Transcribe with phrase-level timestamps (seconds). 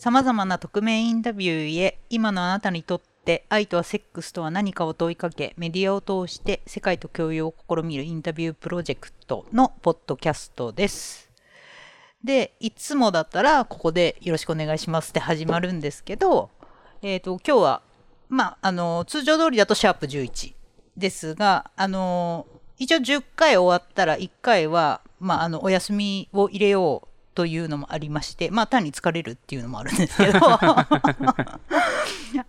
[0.00, 11.30] 様々な匿名インタビューへ今のあなたにとって愛とはセックスとは何かを問いかけメディアを通して世界と共有を試みるインタビュープロジェクトのポッドキャストです。
[12.24, 16.48] で、いつもだったらここでよろしくお願いしますって始まるんですけど、
[17.02, 17.82] えっ、と、今日は、
[18.30, 20.54] まあ、あの、通常通りだとシャープ11
[20.96, 22.46] ですが、あの、
[22.78, 30.40] 一応10回終わったら1回は、まあ、あの、お休みを入れようというのもありまして、まあ、単に疲れるっていうのもあるんですけど、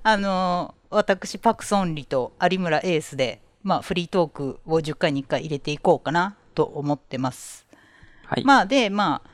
[0.03, 7.65] あの、私、パクソンリと有村エースで、まあ、フリートークを10回に1回入れていこうかなと思ってます。
[8.25, 8.43] はい。
[8.43, 9.29] まあ、で、まあ、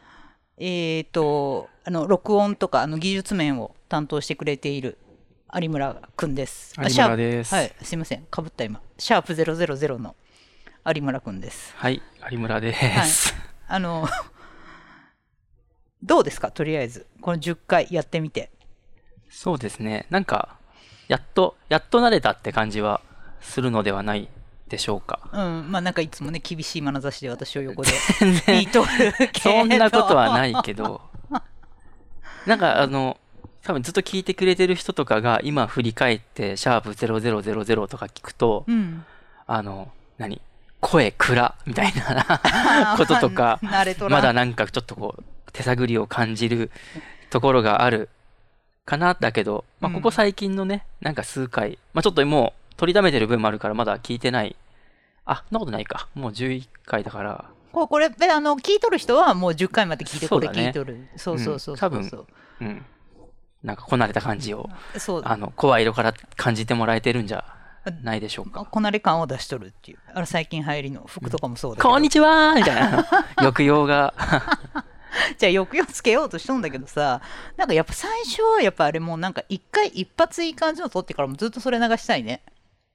[0.58, 4.98] えっ、と、あの、録音とか、あの、技術面を担当してくれている
[5.54, 6.74] 有村くんです。
[6.78, 8.24] あ有村ですはい、すいません。
[8.24, 8.82] かぶった今。
[8.98, 10.16] シャープ000の
[10.86, 11.74] 有村くんです。
[11.76, 12.02] はい。
[12.32, 13.34] 有村です。
[13.68, 14.08] あの、
[16.04, 16.52] どうですか？
[16.52, 17.06] とりあえず。
[17.22, 18.50] この10回やってみて。
[19.30, 20.06] そうですね。
[20.10, 20.58] なんか、
[21.08, 23.02] やっと、やっと慣れたって感じは
[23.42, 24.30] するのではない
[24.70, 25.20] でしょうか。
[25.34, 25.72] うん。
[25.72, 27.92] まあなんかいつもね、厳しい眼差しで私を横で
[28.48, 29.40] 見とるけど。
[29.40, 31.02] そんなことはないけど、
[32.46, 33.18] なんかあの、
[33.64, 39.06] 多分ずっと聞いてくれてる人とかが今振り返って、シャープ0000とか聞くと、うん。
[39.46, 40.42] あの、何？
[40.80, 43.60] 声暗みたいな こととか、
[44.10, 46.72] まだなんかちょっとこう、手探りを感じる
[47.30, 48.10] ところがある
[48.86, 54.56] かな、だけど、まあ、うんここ最近のね、なんか数回、まあ、ちょっともう取りためてる分もあるから、まだ聞いてない。
[55.26, 56.08] あ、そんなことないか。
[56.16, 61.08] もう11回だから、こうこれ、であの、聞いとる人はもう10回まで聞いて、これ聞いとる。
[61.16, 62.28] そうそうそうそうそう。
[62.62, 62.86] うん。
[63.64, 67.44] なんかこなれた感じを、そうあの、声色から感じてもらえてるんじゃ
[68.02, 68.66] ないでしょうか。
[68.66, 70.00] こなれ感を出しとるっていう。
[70.14, 71.90] あの最近流行りの服とかもそうだけど。
[71.90, 73.06] こんにちはみたいな
[73.38, 74.14] 抑揚が。
[75.38, 77.22] じゃあ抑揚つけようとしとんだけどさ、
[77.56, 82.42] なんかやっぱ最初はやっぱあれもうなんか一回一発いい感じの撮ってからもずっとそれ流したいね。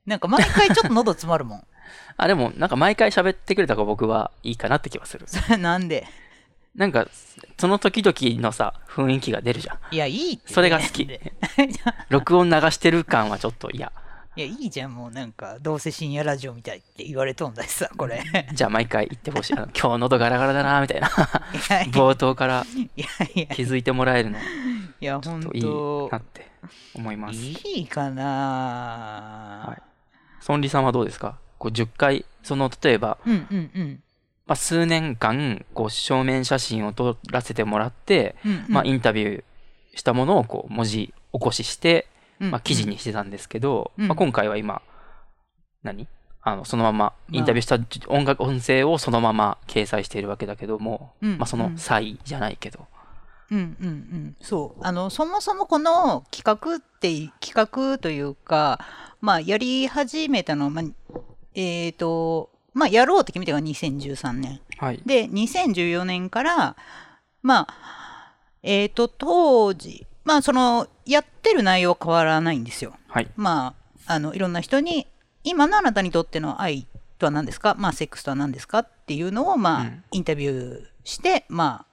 [0.06, 1.66] なんか毎回ちょっと喉詰まるもん。
[2.16, 5.26] あ、でもなんか毎回喋ってくれた方が僕はいいかなって気はする。
[5.28, 6.06] そ れなんで？
[6.74, 7.06] なんか、
[7.58, 9.78] その時々のさ、雰囲気が出るじゃん。
[9.90, 11.06] いや、いいって、それが好き。
[12.08, 13.92] 録音流してる感はちょっと嫌。
[14.34, 18.22] いや、いいじゃん、もうなんか、どうせ深夜ラジオみたいって言われとんだしさ、これ。
[18.54, 19.52] じゃあ毎回言ってほしい。
[19.54, 21.08] あの 今日喉ガラガラだな、みたいな。
[21.08, 22.64] 冒頭から
[23.54, 24.42] 気づいてもらえるの、い
[25.04, 26.50] や、ほんといいとなって
[26.94, 27.38] 思います。
[27.38, 29.82] いいかな、はい。
[30.40, 31.36] ソンリさんはどうですか？
[31.58, 34.02] こう10回、その、例えば、うんうんうん。
[34.46, 39.44] まあ、数年間、こう、正面写真を撮らせてもらって、うんうんまあ、インタビュー
[39.94, 42.11] したものを、こう、文字起こしして、うん
[42.50, 44.08] まあ、記事にしてたんですけど、うん。
[44.08, 44.82] まあ、今回は今、
[45.82, 46.08] 何？
[46.44, 47.12] あの、そのまま、まあ。
[47.30, 51.38] インタビューした音楽、音声をそのまま掲載しているわけだけども、うん。
[51.38, 52.86] まあ、その際じゃないけど、
[53.52, 54.80] うんうんうん、そう。
[54.82, 58.80] あのそもそもこの企画って企画というか、
[59.20, 60.84] まあ、やり始めたのは、まあ、
[61.54, 64.60] えっ、とまあやろうって決めたのが2013年。
[64.78, 65.02] はい。
[65.04, 66.76] で2014年から
[67.42, 73.28] まあえっ、と当時まあそのやってる内容は変わらないんですよはい。
[73.36, 73.74] ま
[74.06, 75.06] ああのいろんな人に
[75.44, 76.86] 今のあなたにとっての愛
[77.18, 77.74] とは何ですか？
[77.78, 78.80] まあセックスとは何ですか？
[78.80, 81.86] っていうのをまあ、うんインタビューしてま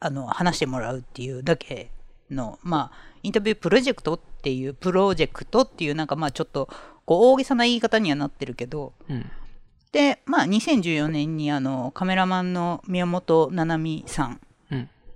[0.00, 1.90] ああの話してもらうっていうだけ
[2.30, 6.68] のまあインタビュープロジェクトっていうプロジェクトっていうなんかまあちょっと
[7.04, 9.30] こう大げさな言い方にはなってるけどうん。
[9.92, 14.40] でまあ2014年にあのカメラマンの宮本七海さんうん。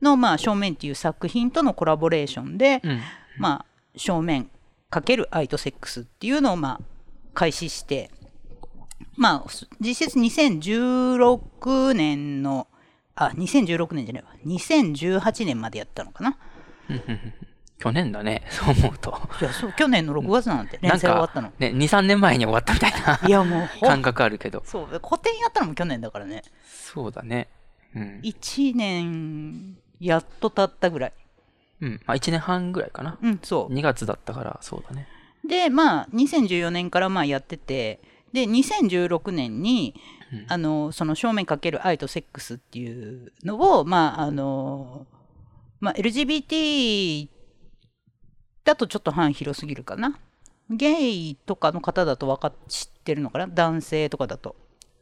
[0.03, 3.00] の、まあ、正面っていう作品とのコラボレーションで、うん。
[3.38, 3.66] まあ、
[3.97, 4.50] 正面
[4.91, 6.81] かける愛とセックスっていうのを、まあ、
[7.34, 8.10] 開始して、
[9.16, 9.50] まあ、
[9.81, 12.69] 実質2016年の、
[13.14, 16.37] あ、2016年じゃないわ、2018年までやったのかな。
[17.78, 19.16] 去年だね、そう思うと。
[19.41, 24.62] いや、そう、去年の6月なんて、連載終わったのか。、ね、2、3年前に終わったみたいないや、もう感覚あるけど。
[24.64, 26.42] そう、古典やったのも去年だからね。
[26.64, 27.48] そうだね。
[27.94, 28.20] うん。
[28.25, 31.12] 1年、やっと経ったぐらい。
[31.81, 32.00] うん。
[32.06, 33.19] まあ、1年半ぐらいかな。
[33.22, 33.75] うん、そう。
[33.75, 35.08] 2月だったから、そうだね。
[35.49, 38.00] でまあ2014年からまあやってて
[38.32, 45.06] で2016年に、うんあのその正面かける愛とセックスっていうのをまああの、
[45.81, 47.28] まあ、LGBT
[48.62, 50.19] だとちょっと範囲広すぎるかな
[50.69, 53.46] ゲイとかの方だと分かっ知ってるのかな？
[53.46, 54.55] 男性とかだと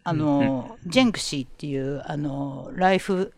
[0.04, 3.34] あの、ジェンクシーっていうあのライフ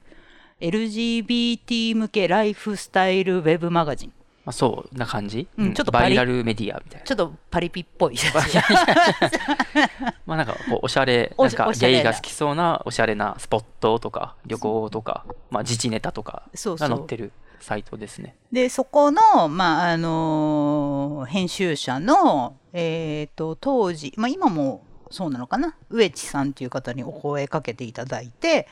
[0.60, 4.12] LGBT 向けライフスタイルウェブマガジン。
[4.44, 7.06] まあ、そうな感じ、うんちょっとバイラルメディアみたいな。
[7.06, 8.16] ちょっとパリピっぽい。
[10.24, 16.88] まあなんかこうおしゃれ、おなんかゲイが好きそうなおしゃれなスポットとか旅行とか、まあ自治ネタとかそうそう。
[16.88, 17.32] が載ってる。
[17.60, 18.36] サイトですね。
[18.52, 28.68] で、そこの、まあ、あのー編集者の、えっ、と、当時、まあ、今もそうなのかな、植地さんという方にお声かけていただいて、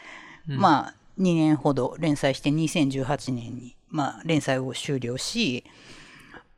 [0.49, 0.59] うん。
[0.59, 5.65] まあ、2年ほど連載して2018年に、まあ、連載を終了し、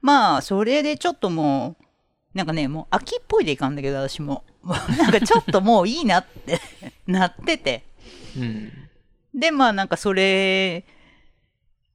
[0.01, 1.85] まあ、それでちょっともう、
[2.35, 4.45] なんかね、もう秋っぽいでいかんだけど、私も。
[4.65, 6.61] なんかちょっともういいなって
[7.07, 7.85] なってて。
[8.37, 8.73] うん。
[9.35, 10.85] で、まあなんかそれ、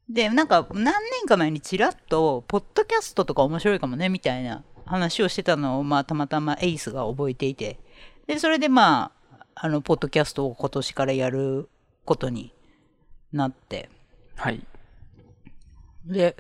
[0.10, 7.80] で、なんか何年か前にちらっと、ポッドキャストとか面白いかもね、みたいな話をしてたのを、まあたまたまエイスが覚えていて。
[8.28, 11.70] で、それでまあ、あの、ポッドキャストを今年からやる
[12.06, 12.54] ことに
[13.32, 13.90] なって。
[14.36, 14.64] はい。
[16.06, 16.36] で、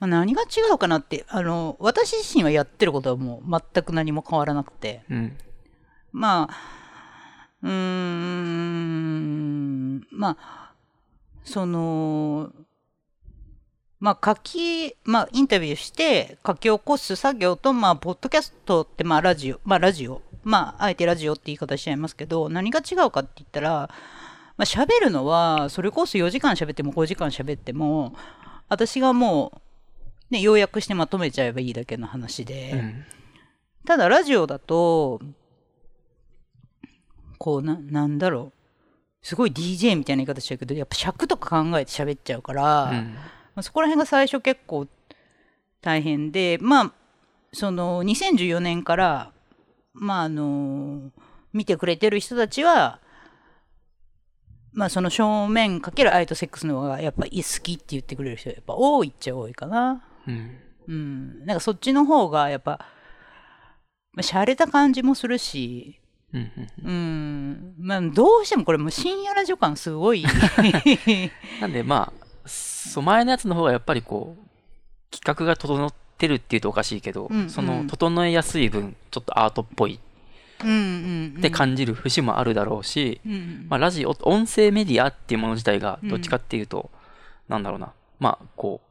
[0.00, 5.02] まあ何が違うかなって、あの、私自身はやってることはもう全く何も変わらなくて。
[5.10, 5.36] うん。
[6.12, 6.54] まあ、
[7.62, 10.72] うーん、まあ、
[11.44, 12.52] その、
[14.00, 23.90] まあ、書き、まあ、インタビューして書き起こす作業と、まあ、ポッドキャストって、まあ、ラジオ、まあ、ラジオ、まあ、あえてラジオって言い方しちゃいますけど、何が違うかって言ったら、
[24.56, 28.14] まあ、喋るのは、それこそ4時間喋っても5時間喋っても、
[28.68, 29.60] 私がも
[30.30, 33.04] う、ね、要約してまとめちゃえばいいだけの話で、うん。
[33.84, 35.20] ただラジオだと、
[37.38, 39.26] こうな、なんだろう。
[39.26, 43.16] すごい DJ みたいな言い方しちゃうけど、やっぱ尺とか考えて喋っちゃうから、まうん。
[43.56, 44.86] あそこら辺が最初結構
[45.80, 46.92] 大変で、まあ、
[47.52, 49.32] その2014年から、
[49.92, 51.10] まああの、
[51.52, 53.00] 見てくれてる人たちは、
[54.74, 60.04] まあその正面かける愛とセックスの方がやっぱ好きって言ってくれる人やっぱ多いっちゃ多いかな。
[60.26, 60.56] うん。
[60.88, 61.46] うん。
[61.46, 62.80] なんかそっちの方がやっぱ、
[64.12, 66.00] まあ、洒落た感じもするし、
[66.32, 66.50] うん。
[66.82, 67.74] うん。
[67.78, 70.24] まあどうしてもこれもう深夜ラジオ感すごい。
[71.60, 74.44] なんでまあ、そう前のやつの方がやっぱりこう、
[75.10, 80.00] 企画が整ってるっていうとおかしいけど、うんうんその整えやすい分、ちょっとアートっぽい。
[81.38, 83.66] って感じる節もあるだろうし、うん。
[83.68, 86.90] まあラジオ、音声メディアっていうもの自体がどっちかっていうと、
[87.48, 88.86] なんだろうな、まあこう、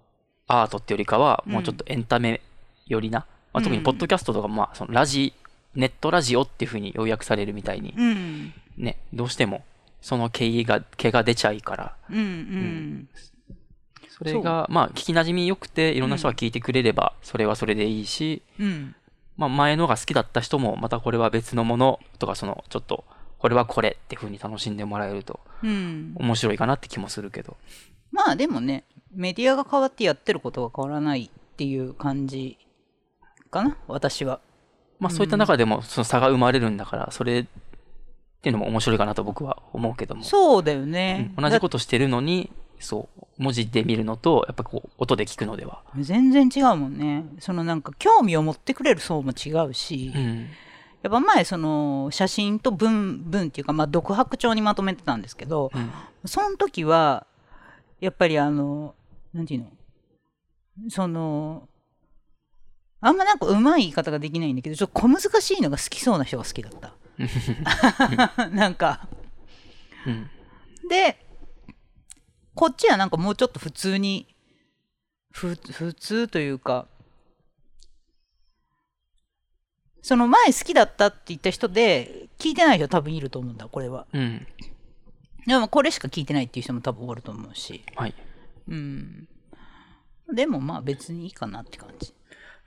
[0.47, 2.41] アートってよりかは、もうちょっとエンタメ
[2.87, 5.33] 寄りな、まあ、特にポッドキャストとかもまあそのラジ、
[5.75, 8.53] ネットラジオっていう風に要約されるみたいに、うん。
[8.77, 9.63] ね、どうしても
[10.03, 13.09] その毛が、毛が出ちゃいから、うんうん。
[14.09, 18.95] それが、まあ、聞き馴染み良くて、いろんな人が聞いてくれれば、それはそれでいいし、うん。
[19.37, 23.03] まあ、前のが好きだった人も、またこれは別のものとか、その、ちょっと、
[23.39, 26.13] これはこれっていう風に楽しんでもらえると、うん。
[26.15, 27.57] 面白いかなって気もするけど。
[28.11, 32.57] まあでもね、メディアが変わってやってることが変わらないっていう感じ
[33.51, 34.39] かな、私は。
[34.99, 37.45] まあ、そういった中でも、その差が生まれるんだから、それっ
[38.41, 40.23] ていうのも面白いかなと僕は思うけども。
[40.23, 41.35] そうだようねん。
[41.35, 42.51] 同じことしてるのに、
[42.83, 45.83] そう、文字で見るのと、やっぱこう、音で聞くのでは。
[45.99, 47.25] 全然違うもんね。
[47.39, 50.47] そのなんか興味を持ってくれる層も違うし、うん。
[51.01, 55.91] やっぱ前その写真と文、文っていうかまあ独白帳にまとめてたんですけど、うん。
[56.25, 57.25] その時は、
[57.99, 58.95] やっぱりあの、
[59.33, 60.89] なんていうの？
[60.89, 61.67] その、
[62.99, 66.93] あんまなんかうまい言い方ができないんだけど、ちょっと小難しいのが好きそうな人が好きだった。
[68.49, 69.07] なんか。
[70.07, 70.29] うん。
[70.89, 71.22] で、
[72.55, 74.27] こっちはなんかもうちょっと普通に、
[75.31, 76.87] ふ、普通というか、
[80.01, 84.05] その前好きだったって言った人で、聞いてない人多分いると思うんだ、これは。
[84.13, 84.45] うん。
[85.47, 87.83] でもこれしか聞いてないっていう人も多分おると思うし。
[87.95, 88.13] はい。
[88.67, 89.27] うん。
[90.33, 92.13] でもまあ別にいいかなって感じ。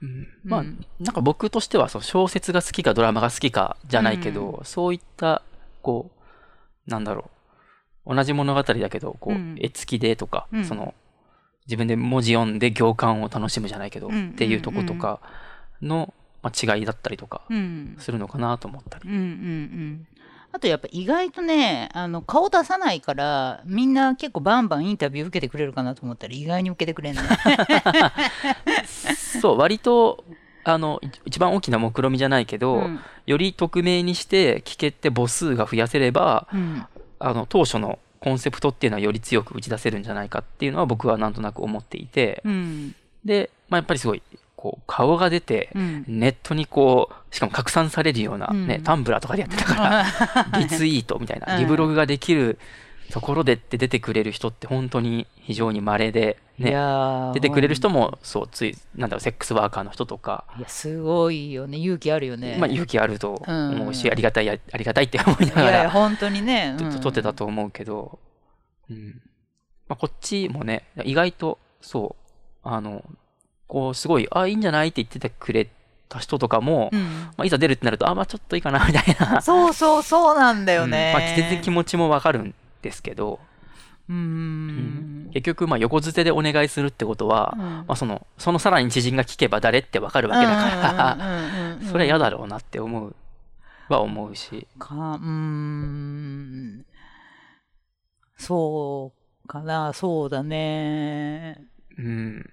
[0.01, 5.41] うんまあ、うんなんか僕としてはそう小説が好きかドラマが好きかじゃないけど、そういった、
[5.81, 6.11] こ
[6.87, 7.36] う、なんだろう。
[8.07, 10.93] 同じ物語だけど、こう、うん絵付きでとか、うんその、
[11.67, 15.19] 自分で文字読んで行間を楽しむじゃないけど、うんっていうとことか
[15.81, 17.95] の、まあ、違いだったりとかうん。
[17.99, 19.09] するのかなと思ったり。
[19.09, 20.07] うんうんうん。
[20.53, 27.21] あとやっぱ意外とね、あの顔出さないから、みんな結構バンバンインタビュー受けてくれるかなと思ったら意外に受けてくれんね。
[29.41, 30.23] そう、割と、
[30.63, 36.85] あの、い一番大きな目論見みじゃないけど、うんより匿名にして聞けて母数が増やせれば、うん
[37.19, 42.95] あの当初のコンセプトっていうのはより強く打ち出せるんじゃないかっていうのは僕はなんとなく思っていて、うん。
[43.23, 44.21] で、まあ、やっぱりすごい
[44.55, 46.05] こう顔が出てうん。
[46.07, 48.83] ネットにこうしかも拡散されるような、ねうん。
[48.83, 50.05] タンブラーとかでやってたから
[50.59, 52.57] リツイートみたいなリブログができる
[53.11, 56.71] ところでって出てくれる人って本当に非常に稀で、いね、
[57.33, 62.57] 出てくれる人もそうついなんだろうセックスワーカーの人とか、いやすごいよね勇気あるよね。
[62.59, 66.75] まあ、勇気あると思うし、うんありがたいありがたいって 思いないがらやいや本当にね。
[66.77, 68.19] とうん撮ってたと思うけど、
[68.89, 69.21] うん。
[69.87, 72.15] まあ、こっちもね、意外と、そ
[72.63, 73.03] う、あの、
[73.67, 75.69] こう、すごい、あ、いいんじゃないって言っててくれ
[76.09, 79.41] た人とかも、うんまあ、いざ出るってなると、あ、まあちょっといいかな、みたいな。
[79.41, 81.13] そうそうそうなんだよね。
[81.15, 82.53] うんまあ、全然気持ちもわかるん
[82.87, 83.39] ですけど、
[84.09, 85.29] うーん。
[85.33, 91.17] 結局、まあ、横づてでお願いするってことは、うんまあ、その、そのさらに知人が聞けば誰ってわかるわけだか
[91.79, 93.15] ら、それは嫌だろうなって思う、
[93.89, 96.85] は思うし、か、うーん。
[98.37, 99.11] そ
[99.43, 101.65] うかな、そうだね。
[101.97, 102.49] うん。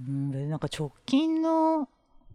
[0.00, 1.88] うん、でなんか直近の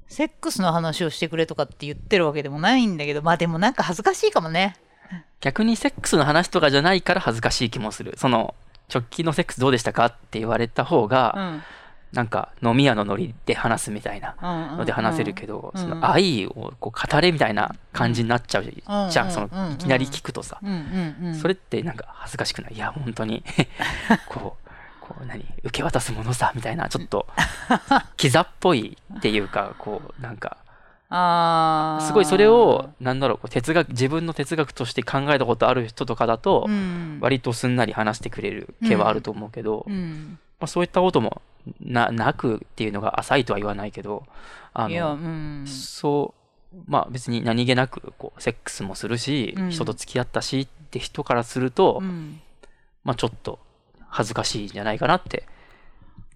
[0.09, 4.75] セックスの話をしてくれとかって言ってるわけでもないんだけど、まあでもなんか恥ずかしいかもね。
[5.39, 8.15] 逆にセックスの話とかじゃないから恥ずかしい気もする。
[8.17, 8.55] その、
[8.93, 11.63] 直近のセックスどうでしたかって言われた方が、うん。
[12.11, 15.79] なんか飲み屋のノリで話すみたいなうんので話せるけど、うん。
[15.79, 19.35] その愛をこう語れみたいな感じになっちゃうじゃん、うん。
[19.35, 19.43] うん。
[19.43, 19.69] うん。
[19.69, 20.59] のいきなり聞くとさ。
[21.39, 22.73] それってなんか恥ずかしくない？
[22.73, 23.43] いや本当に。
[24.27, 24.68] こう
[25.25, 27.27] 何受け渡すものさみたいなちょっと
[28.17, 30.57] キザっぽいっていうか こうなんか
[31.09, 32.05] あー。
[32.05, 40.37] すごいそれをなんだろうこう哲学自分の哲学として考えたことある人とかだとうん、割とすんなり話してくれる気はあると思うけど、うん。
[40.59, 41.41] まあ、そういったことも
[41.79, 44.25] ななくっていうのが浅いとは言わないけど
[44.73, 45.65] あのうん。
[45.67, 46.33] そ
[46.73, 49.69] うまあ別に何気なくこうセックスもするし、うん。
[49.71, 52.39] 人と付き合ったしって人からすると、うん。
[53.03, 53.59] まあちょっと
[54.09, 55.45] 恥ずかしいんじゃないかなって。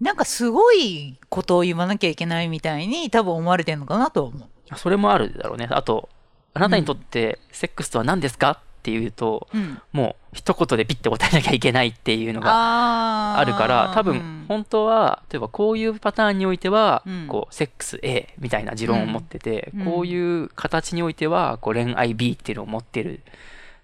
[0.00, 4.76] なんかすごいことを言わなきゃいけないみたいに多分思われてるのかなと思う。
[4.76, 5.68] それもあるだろうね。
[5.70, 6.08] あと
[6.52, 9.80] あなたにとってセックスとは何ですかっていうと、うん。
[9.92, 14.44] もう一言でピッて答えなきゃいけないっていうのがあるから多分うん。
[14.48, 17.26] 本当は例えばこういうパターンにおいてはうん。
[17.28, 19.84] こうセックス A みたいな持論を持っててうん。
[19.84, 23.20] こういう形においてはこう恋愛 B っていうのを持ってる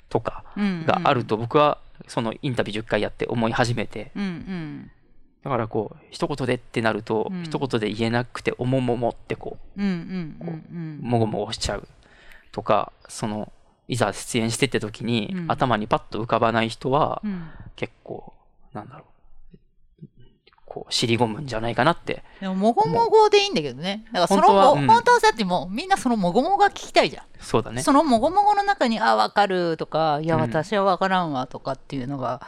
[0.09, 0.85] とかうん。
[0.87, 1.79] があると僕は
[2.09, 4.13] そのインタビュー10回やって思い始めて。
[4.17, 4.91] うんうん。
[5.43, 7.43] だからこう一言でってなるとうん。
[7.45, 9.83] 一言で言えなくておもももってこう
[11.03, 11.89] もごもごしちゃう
[12.53, 13.53] とかその
[13.89, 15.45] いざ出演してって時にうん。
[15.51, 17.49] 頭にパッと浮かばない人はうんうん。
[17.77, 18.35] 結構
[18.73, 19.10] なんだろう
[20.71, 22.23] こう尻込むんじゃないかなって。
[22.41, 24.05] でももごもごでいいんだけどね。
[24.13, 24.87] だからその本当はうん。
[24.87, 27.83] も本当はだってもうみんなそのもごもごが聞きたいじゃん、そうだね。
[27.83, 32.41] そのもごもごの中に「あ分かる」とか「いやうん私は分からんわ」とかっていうのが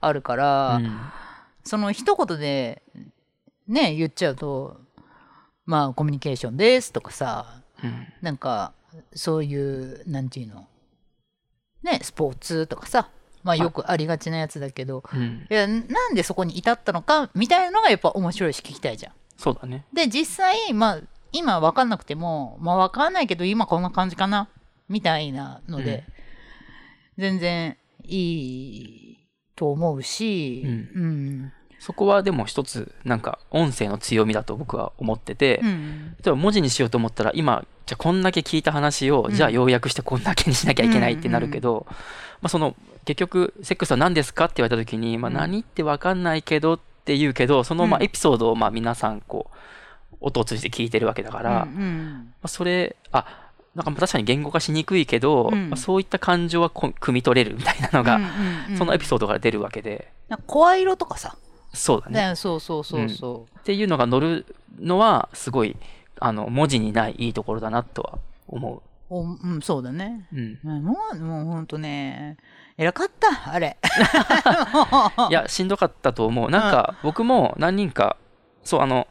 [0.00, 0.98] あるから、うん。
[1.62, 2.82] その一言で
[3.68, 4.80] ね言っちゃうと
[5.64, 8.12] まあコミュニケーションですとかさうん。
[8.22, 8.72] なんか
[9.14, 10.66] そういうなんていうの？
[11.84, 13.08] ねスポーツとかさ
[13.42, 15.46] まあよくありがちなやつだけどうん。
[15.50, 19.12] いやなんでそこに至ったのかみたいなのがやっぱ面白いし聞きたいじゃん。
[19.36, 19.84] そうだね。
[19.92, 21.00] で実際まあ
[21.32, 24.48] 今分かんなくてもまあ分かんないけど今こんな感じかな
[24.88, 26.04] みたいなので、
[27.18, 29.18] 全然いい
[29.54, 30.70] と思うし、うん。
[30.70, 31.52] うん。
[31.78, 36.16] そこはでも一つなんか音声の強みだと僕は思ってて、うん。
[36.24, 39.34] 例えば文字にしようと思ったら今じゃあこんだけ聞いた話を、うん。
[39.34, 41.86] じゃあ要約してこんだけにしなきゃいけないってなるけど、
[42.40, 42.74] まあ、その
[43.08, 45.36] 結局セックスは何ですかって言われた時に、まあ、うん。
[45.36, 48.04] 何って分かんないけどって言うけどそのまあうん。
[48.04, 49.50] エピソードをまあ皆さんこ
[50.12, 55.70] う音を通じて聞いてるわけだから、まうんあ、それあなんか確かに言語化しにくいけど、うん。
[55.70, 60.12] まあ、そういった感情はこ汲み取れるみたいなのが、うんうんうんそのエピソードから出るわけで。
[60.28, 61.38] なんか声色とかさ、
[61.72, 62.30] そうだね。
[62.30, 64.44] ね、そうそうそうそっていうのが乗る
[64.78, 65.76] のはすごい
[66.20, 70.26] あの文字にないいいところだなとは思う、おうん、そうだね。
[70.32, 70.36] う。
[70.36, 70.58] うん。
[70.64, 72.36] うんもうもうほんとね
[72.78, 73.76] 偉かったあれ。
[75.30, 76.50] いや、しんどかったと思う。
[76.50, 78.16] なんか、僕も何人か、
[78.62, 79.08] そう、あの、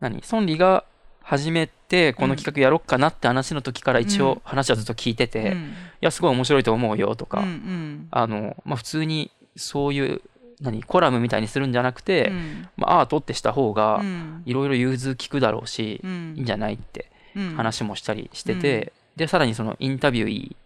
[0.00, 0.84] 何、孫理が
[1.22, 5.74] 始めて、この企画やろっかなって話の時から一応話はずっと聞いてて、いうん。
[6.02, 8.08] や、すごい面白いと思うよとか、うんうん。
[8.10, 10.20] あの、まあ、普通にそういう、
[10.60, 12.68] 何、コラムみたいにするんじゃなくて、うん。
[12.76, 14.42] まあ、アートってした方がう、ん。
[14.44, 16.34] いろいろ融通聞くだろうし、うん。
[16.36, 17.54] いいんじゃないってうん。
[17.56, 20.56] 話もしたりしてて、で、さらにそのインタビュー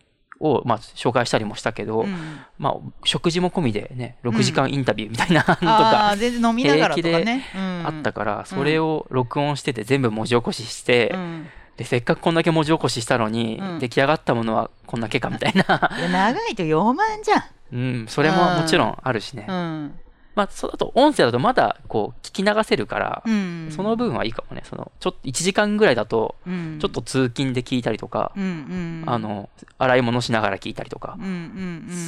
[0.43, 11.47] を、まあ、紹介したりもしたけど、うんまあ、食事も込みでね、6時間インタビューみたいなの とあかあ全然飲みながらとかね、あったから、それを録音してて全部文字起こしして、うん
[11.77, 15.65] で、せっかくこんだけ文字起こししたのに、うん出来上がったものはこんだけかみたいな。
[16.11, 19.47] 長いと4万じゃうん、それももちろんあるしね。
[19.49, 19.51] ん。
[19.51, 19.95] うん。
[20.35, 23.69] まあ、そうだと音声だとまだこう聞き流せるから、うん。
[23.71, 24.63] その分はいいかもね。
[24.65, 31.19] その、ちょっと1時間ぐらいだと、うん、ちょっと通勤で聞いたりとか、うんうん、あ、の、洗い物しながら聞いたりとか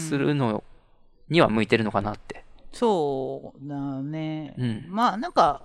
[0.09, 0.64] するの
[1.28, 2.45] には向いてるのかなって。
[2.73, 4.54] そうだね。
[4.59, 4.87] うん。
[4.88, 5.62] まあなんか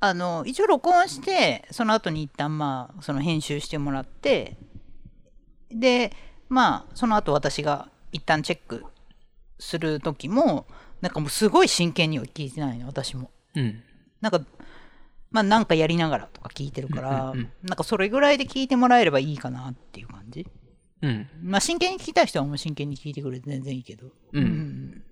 [0.00, 4.58] あの一応録音してその後に一旦まあその編集してもらって
[5.70, 6.12] で
[6.50, 8.84] まあその後私が一旦チェック
[9.58, 10.66] する時も
[11.04, 13.30] なんかもうすごい真剣には聞いてないの私も。
[13.54, 13.82] うん。
[14.22, 14.40] なんか
[15.30, 17.48] まあなんかやりながらとか聞いてるから、うんうんうん。
[17.62, 20.46] なんかそれぐらいで聞いてもらえればいいかなっていう感じ。
[21.02, 21.28] うん。
[21.42, 24.06] まあ真剣に聞きたい人はもう真剣に聞いてくれて全然いいけど。
[24.32, 25.02] うん。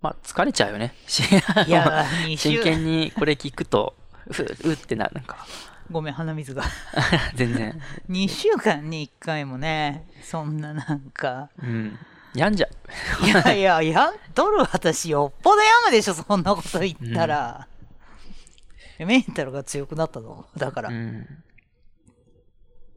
[0.00, 0.94] まあ、疲れちゃうよね。
[1.08, 3.96] しいや2週真剣にこれ聞くと、
[4.28, 5.46] う、うってな、なんか、
[5.90, 6.62] ごめん鼻水が。
[7.34, 11.50] 全然、 2週間に1回もねそんななんか。
[11.60, 11.98] うん。
[12.34, 12.68] 病んじゃ
[13.22, 13.26] う。
[13.26, 17.66] いやいややっとる私よっぽどやむでしょそんなこと言ったら、
[18.98, 20.46] メンタルが強くなったの？
[20.56, 21.26] だから、うん。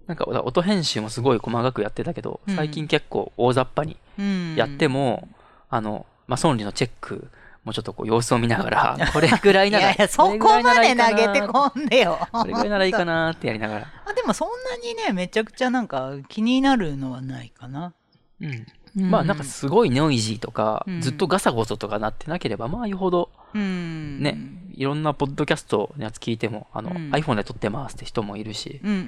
[0.06, 2.56] なんか、音編集もすごい細かくやってたけど、うん。
[2.58, 4.56] 最近結構大雑把にうん。
[4.56, 5.30] やっても、
[5.70, 7.30] あの、まあ、ソンリのチェック
[7.64, 12.20] もちょっとこう様子を見ながら、これぐらいなら、いやいやそこまで投げてんこんでよ。
[12.34, 13.88] これぐらいならいいかなってやりながら。
[14.06, 17.94] あでもそんなにねめちゃくちゃなんか気になるのはないかな、
[18.42, 18.68] うん。
[18.96, 21.02] うんまあなんかすごいノイジーとか、うん。
[21.02, 24.22] ずっとガサゴソとかなってなければ、まあよほどうん。
[24.22, 24.38] ね、
[24.76, 27.12] いろんなポッドキャストのやつ聞いても、あの、うん。
[27.12, 29.00] iPhone で撮ってますって人もいるし、うんうんう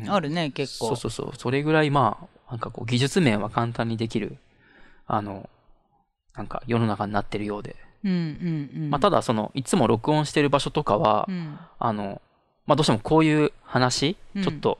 [0.00, 0.02] ん。
[0.04, 0.88] うん、あるね結構。
[0.88, 4.38] そうそうそう、それぐらいまあ、なんかこう技術面は簡単にできる、
[5.06, 5.48] あの、
[6.34, 7.76] なんか世の中になってるようで。
[8.04, 8.90] うんうんうん。
[8.90, 11.58] まあただその、いつも録音してる場所とかは、うん。
[11.78, 12.22] あの、
[12.66, 14.42] まあどうしてもこういう話、うん。
[14.42, 14.78] ちょっと、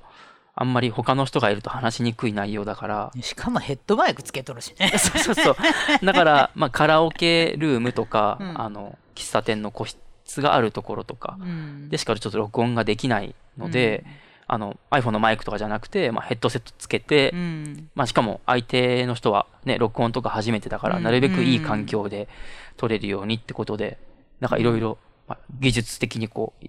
[0.56, 4.92] あんまり他の人がいると話しにくい内容だから、しかもヘッドマイクつけとるしね。
[4.98, 5.56] そうそうそう。
[6.04, 8.60] だから、まあ、カラオケルームとか、うん。
[8.60, 11.36] あの、喫茶店の個室があるところとか。
[11.40, 11.88] うん。
[11.88, 14.04] でしかちょっと録音ができないので、
[14.46, 17.90] あの、iPhone のマイクとかじゃなくて、まあ、ヘッドセットつけて、うん。
[17.96, 21.02] まあ、しかも相手の人はね、録音とか初めてだから、うん。
[21.02, 22.28] なるべくいい環境で
[22.76, 23.98] 撮れるようにってことで、
[24.38, 26.66] なんかいろいろ、まあ技術的にこう、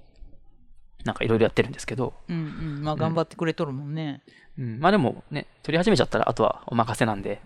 [1.06, 2.40] なんかいろいろやってるんですけど、うんう
[2.80, 2.84] ん。
[2.84, 4.22] まあ頑張ってくれとるもんね、
[4.58, 7.42] うん、まあでもね、撮り始めちゃったら、あとはお任せなんで、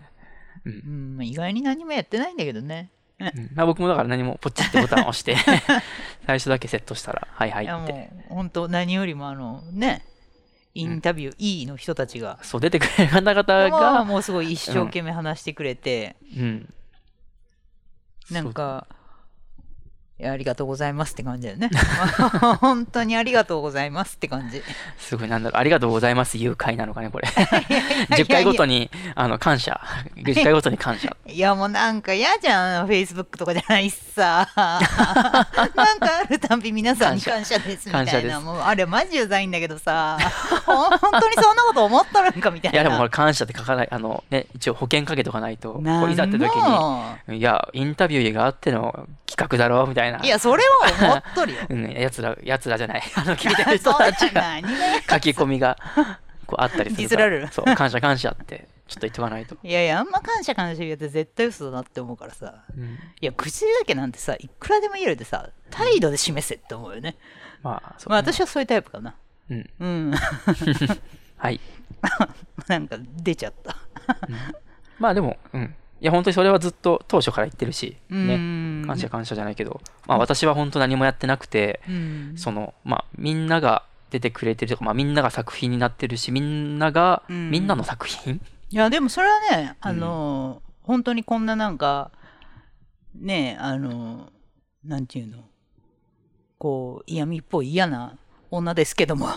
[0.66, 0.74] うん。
[0.74, 1.18] うん。
[1.18, 2.89] まあ意外に何もやってないんだけどね。
[3.20, 3.51] うん。
[3.54, 5.36] まあ、僕もだから何もポチってボタンを押して、
[6.25, 8.12] 最初だけセットしたら、はいはいいやもって。
[8.30, 10.06] う本当何よりもあのね
[10.74, 16.74] インタビュー E の人たちが、そう、出てくれる方々まあが、もうすごい一生懸命話してくれて、うん。
[18.32, 18.98] なんかいや
[20.27, 21.69] ありがとうございますって感じだよね
[22.60, 24.62] 本当にありがとうございますって感じ
[24.97, 27.27] すごい、なんだろう、ありがとうございます、いう回なのかね、これ。
[28.12, 29.79] 10回ごとに、あの、感謝。
[30.17, 31.15] 10回ごとに感謝。
[31.25, 34.49] いやもうなんか嫌じゃん、Facebook とかじゃないしさ。
[34.55, 38.12] なんかあるたんび皆さんに感謝ですみたいな。
[38.12, 40.17] 感謝ですもうあれマジうざいんだけどさ、
[40.65, 42.75] 本当にそんなこと思っとるんかみたいな。
[42.75, 50.09] いや、でもこれ感謝って書かない、あの、ね、一応保険かけとかないと、いざって時もに、いや、インタビューがあっての企画だろ、みたいな。
[50.24, 51.60] いや、それは思っとるよ。
[51.69, 53.04] うん、やつら、やつらじゃない。
[53.15, 54.58] あの、聞いてる人たちが
[55.10, 55.78] 書き込みが、
[56.45, 56.95] こうあったりするから。
[56.98, 59.58] ディスられるそう、感謝感謝って、ちょっと言っとかないと。
[59.63, 62.63] いやいや、あんま感謝感謝言うて絶対嘘だなって思うからさ。
[62.76, 67.17] うんいや、口だけなんてさ、いくらでも言えるでさ、態度で示せって思うよね。
[67.62, 69.15] まあ、そうまあ私はそういうタイプかな。
[69.50, 69.69] うん。
[69.80, 70.13] うん。
[71.38, 71.60] はい。
[72.67, 73.76] なんか出ちゃった。
[75.00, 75.76] まあでも、うん。
[76.01, 78.38] いや、本当にそれはずっと当初から言ってるし、うね。
[78.38, 82.33] ん感謝感謝じゃないけど、まあ私は本当何もやってなくて、うん。
[82.38, 87.51] その、まあみんなが出てくれてるとか、まあみんなが作品になってるし、みんなが、うん。
[87.51, 88.41] みんなの作品？
[88.71, 92.12] いやでもそれはねあの、本当にこんななんか
[93.15, 94.29] ねあの
[94.83, 95.43] なんていうの？
[96.57, 98.17] こう嫌味っぽい嫌な
[98.51, 99.27] 女ですけども。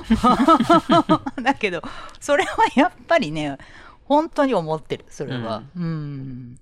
[1.42, 1.82] だけど
[2.20, 3.56] それはやっぱりね
[4.04, 6.58] 本当に思ってるそれはうん、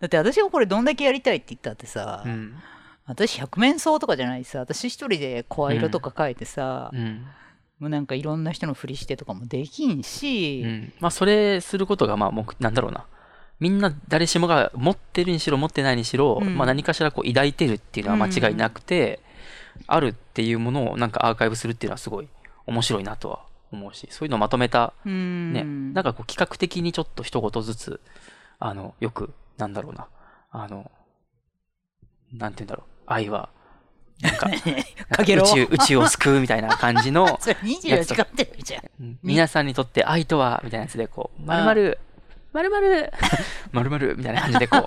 [0.00, 2.54] だって私がこれどんだけやりたいって言ったってさ、うん。
[3.06, 7.26] 私百面相とかじゃないしさ私一人で声色とか書いてさ、うん。
[7.80, 10.92] もうなんかいろんな人のふりしてとかもできんし、うん。
[11.00, 13.06] まあそれすることが、まあ、目なんだろうな。
[13.58, 19.20] みんな誰しもが持ってるにしろ持ってないにしろ、うんまあ何かしらこう抱いてるっていうのは間違いなくて、
[19.86, 22.28] あるっていうものをなんかアーカイブするっていうのはすごい
[22.66, 23.40] 面白いなとは
[23.72, 25.52] 思うし、そういうのをまとめたうん。
[25.52, 28.00] ね、なんかこう企画的にちょっと一言ずつ、
[28.58, 30.06] あの、よく、なんだろうな、
[30.50, 30.90] あの、
[32.32, 33.48] なんて言うんだろう、愛は、
[34.20, 34.48] なんか、
[35.16, 35.42] かけろ。
[35.44, 38.82] 宇宙、宇宙を救うみたいな感じの、 それ24時間テレビじゃん。
[39.00, 39.18] うん。
[39.22, 41.98] 皆さんにとって愛とは、みたいなやつで、こう、まるまる、
[42.52, 43.12] まるまる、
[43.72, 44.82] まるまる、 みたいな感じで、こう、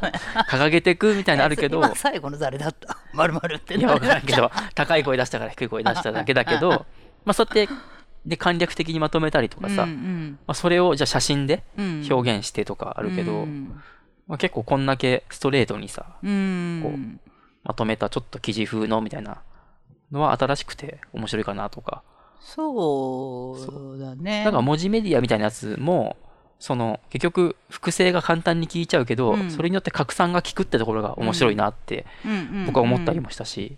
[0.49, 2.97] 掲げていくみたいなのあるけど、今最後の誰だった？
[3.13, 3.75] まるまるって。
[3.75, 6.85] いや、わからんけど、高い声出したから低い声出しただけだけど、
[7.25, 7.73] まあ、そうやって、
[8.25, 12.07] で、簡略的にまとめたりとかさ、うんまあ、それを、じゃあ写真でうん。
[12.09, 13.81] 表現してとかあるけど、うん。
[14.27, 16.79] まあ、結構こんだけストレートにさ、うん。
[16.83, 17.29] こう
[17.63, 19.41] まとめたちょっと記事風のみたいな
[20.11, 22.03] のは新しくて面白いかなとか。
[22.39, 24.43] そうだね。
[24.43, 26.17] なんか文字メディアみたいなやつも、
[26.59, 29.51] その結局複製が簡単に効いちゃうけど、うん。
[29.51, 32.05] それによって拡散が効くってところが面白いなって
[32.65, 33.77] 僕は思ったりもしたし、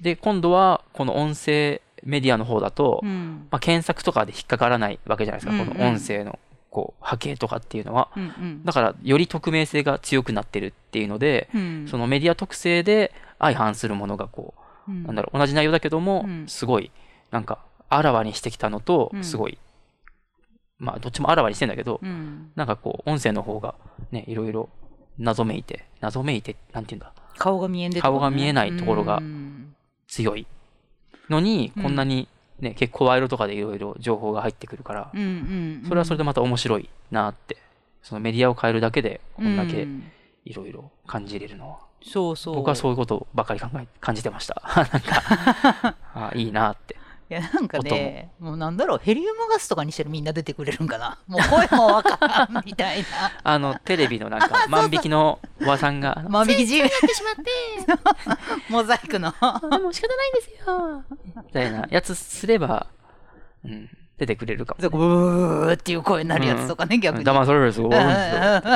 [0.00, 3.46] で今度はこの音声メディアの方だと、うん。
[3.50, 5.68] まあ、検索とかで引っかからないわけじゃないですか、うんうん。
[5.68, 6.38] この音声の
[6.70, 8.10] こう波形とかっていうのは。
[8.16, 8.64] うんうん。
[8.64, 11.86] だからより匿名性が強くなってるっていうので、うん。
[11.88, 14.54] そのメディア特性で相反するものがこ
[14.88, 15.04] う、うん。
[15.04, 16.46] なんだろう同じ内容だけども、うん。
[16.48, 16.90] すごい
[17.30, 19.24] なんかあらわにしてきたのとうん。
[19.24, 19.58] すごい、
[20.78, 22.50] まあどっちもあらわにしてんだけど、うん。
[22.56, 23.74] なんかこう音声の方が
[24.10, 24.68] ねいろいろ
[25.18, 27.12] 謎めいて謎めいてなんていうんだ。
[27.38, 29.74] 顔が見えんで顔が見えないところがうん。
[30.08, 30.46] 強い
[31.28, 32.28] のにうんこんなに
[32.60, 37.58] ね、結構ワイルドとかでいろいろ情報が入ってくるから、うんうんそれはそれでまた面白いなって
[38.02, 40.10] そのメディアを変えるだけでこんだけうん。
[40.46, 42.54] いろいろ感じれるのは、そうそう。
[42.54, 44.62] 僕はそういうことばかり考え感じてました。
[44.64, 46.96] なんか あいいなって
[47.28, 48.54] いやなんかねも。
[48.54, 51.18] うなんだろうヘリウムガスとかにしたらみんな出てくれるんかな？
[51.26, 53.06] もう声もわからんみたいな。
[53.42, 56.24] あのテレビのなんか 万引きのおばさんが。
[56.28, 58.70] 万引き自由ってしまって。
[58.70, 59.32] モザイクの。
[59.32, 61.04] でも仕方ないんですよ。
[61.36, 62.86] みたいなやつすれば、
[63.64, 67.24] うん、出てくれるかも、そうブーっていう声になるやつとかね、逆に。
[67.24, 68.08] 騙されるやつが多いん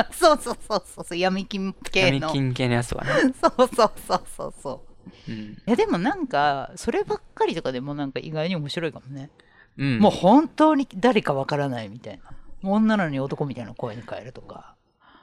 [0.07, 0.29] ですよ。
[0.29, 2.27] そうそうそうそうそう闇金系の。
[2.27, 3.11] 闇金系のやつとかね、
[3.41, 4.90] そうそうそうそうそう。
[5.27, 9.29] うんいやでもなんかそればっかりとかでもなんか意外に面白いかもね。
[9.77, 12.23] うん、もう本当に誰かわからないみたいな。
[12.63, 14.75] 女なのに男みたいな声に変えるとか。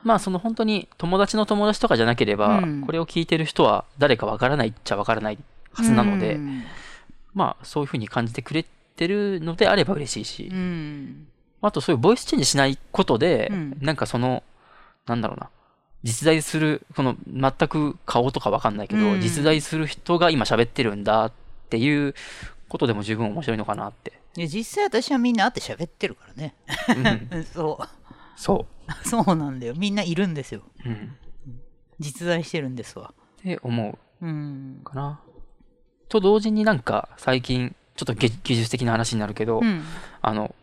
[0.03, 5.39] まあその本当に友達の友達とかじゃなければ、うんこれを聞いてる人は誰かわからないっちゃわからない
[5.73, 6.63] はずなので、うん。
[7.35, 8.65] まあそういうふうに感じてくれ
[8.97, 11.27] てるのであれば嬉しいし、うん
[11.61, 14.43] あとそういうボイスチェンジしないことで、うんなんかその、
[15.07, 15.51] なんだろうな、
[16.03, 21.33] 実在する、この全く顔とかわかんないけど、うん実在する人が今喋ってるんだっ
[21.71, 22.15] ていう
[22.69, 24.13] ことでも十分面白いのかなって。
[24.35, 26.55] で実際私はみんな会って喋ってるからね。
[27.33, 27.79] うん、そ
[28.37, 28.79] そう。
[29.07, 29.75] そうなんだよ。
[29.77, 30.63] みんないるんですよ。
[30.85, 30.89] う。
[30.89, 31.17] うん。
[31.99, 33.13] 実在してるんですわ。
[33.41, 34.85] って思うんう。
[34.85, 35.21] かな。
[36.09, 39.83] と同時になんか最近、ちょっと技技術的な話になるけど、うん。
[40.23, 40.55] あの、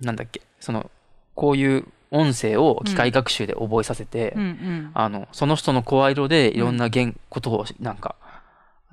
[0.00, 0.90] なんだっけ、その、
[1.34, 4.42] こういう音声を機械学習で覚えさせて、うん。
[4.42, 4.90] うん。
[4.94, 8.16] あの、その人の声色でいろんな言、ことを、なんか、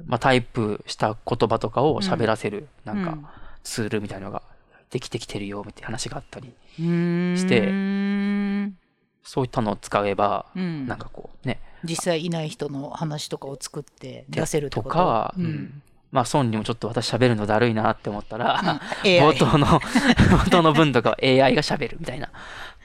[0.05, 3.17] まあ、タイプした言葉とかを喋らせる、なんか、
[3.63, 4.41] ツールみたいなのが
[4.89, 8.77] できてきてるよ、みたいな話があったり、うん、してうん。
[9.23, 10.85] そういったのを使えば、うん。
[10.87, 14.83] なんかこう、ね、実際いない人の話とかを作って出せると？
[14.83, 15.47] かは、ううん。
[15.47, 15.81] ん。
[16.11, 18.61] まあ、孫にもちょっと私喋るのだるいなって思ったら、
[19.03, 19.09] うん。
[19.09, 19.67] 冒頭の、
[20.31, 22.29] 冒頭の文とかは AI が喋るみたいな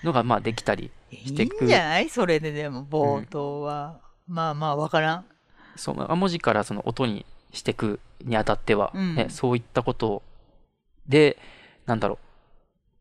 [0.05, 1.63] のが、まあ、できたりいしてく。
[1.63, 2.09] いんじゃない？
[2.09, 5.25] それででも冒頭は、まあまあわからん。
[5.77, 9.15] そうまあ文字からその音にしていくにあたっては、うん。
[9.15, 10.23] ねそういったこと
[11.09, 11.37] で、
[11.87, 12.19] なんだろ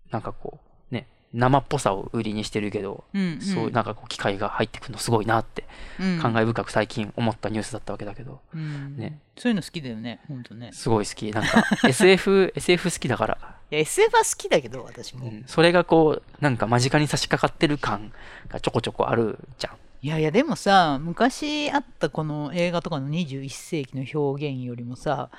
[0.09, 0.59] う、なんかこ
[0.91, 3.41] う、ね、生っぽさを売りにしてるけど、うんうん。
[3.41, 5.65] そういうなんかこう機械が入ってくるのすごいなって、
[5.99, 6.19] うん。
[6.19, 8.97] 感慨深く最近思ったニュースだったわけだけど、うん。
[8.97, 9.19] ね。
[9.38, 10.71] そういうの好きだよねほんとね。
[10.73, 11.29] すごい好き。
[11.31, 13.38] なんか SF、SF 好きだから、い
[13.75, 18.12] や SF は好きだけど私も、うんそれがこう、なんか間近に差し掛かってる感
[18.47, 19.73] がちょこちょこあるじゃん。
[20.01, 25.29] いやいやでもさ昔あったこの映画とかの21世紀の表現よりもさ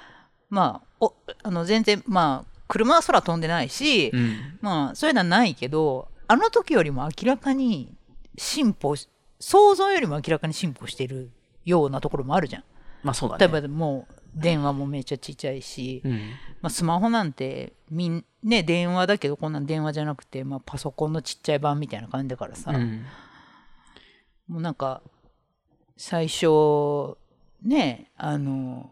[0.51, 4.59] まあおあの全然まあ車は空飛んでないし、うん。
[4.61, 7.95] まあそういうのはないけどあの時よりも明らかに
[8.37, 11.31] 進歩し想像よりも明らかに進歩してる
[11.65, 12.65] ようなところもあるじゃん。
[13.03, 13.61] まあそうだ例えね。
[13.63, 16.13] ばもう電話もめっちゃちっちゃいし、うん。
[16.63, 23.05] まあ、スマホなんてみんね電話だけどこんなん電話じゃなくて、まあ、パソコンのちっちゃい版みたいな感じだからさ、うん。
[24.49, 25.03] もうなんか
[25.97, 27.17] 最初
[27.63, 28.91] ねあの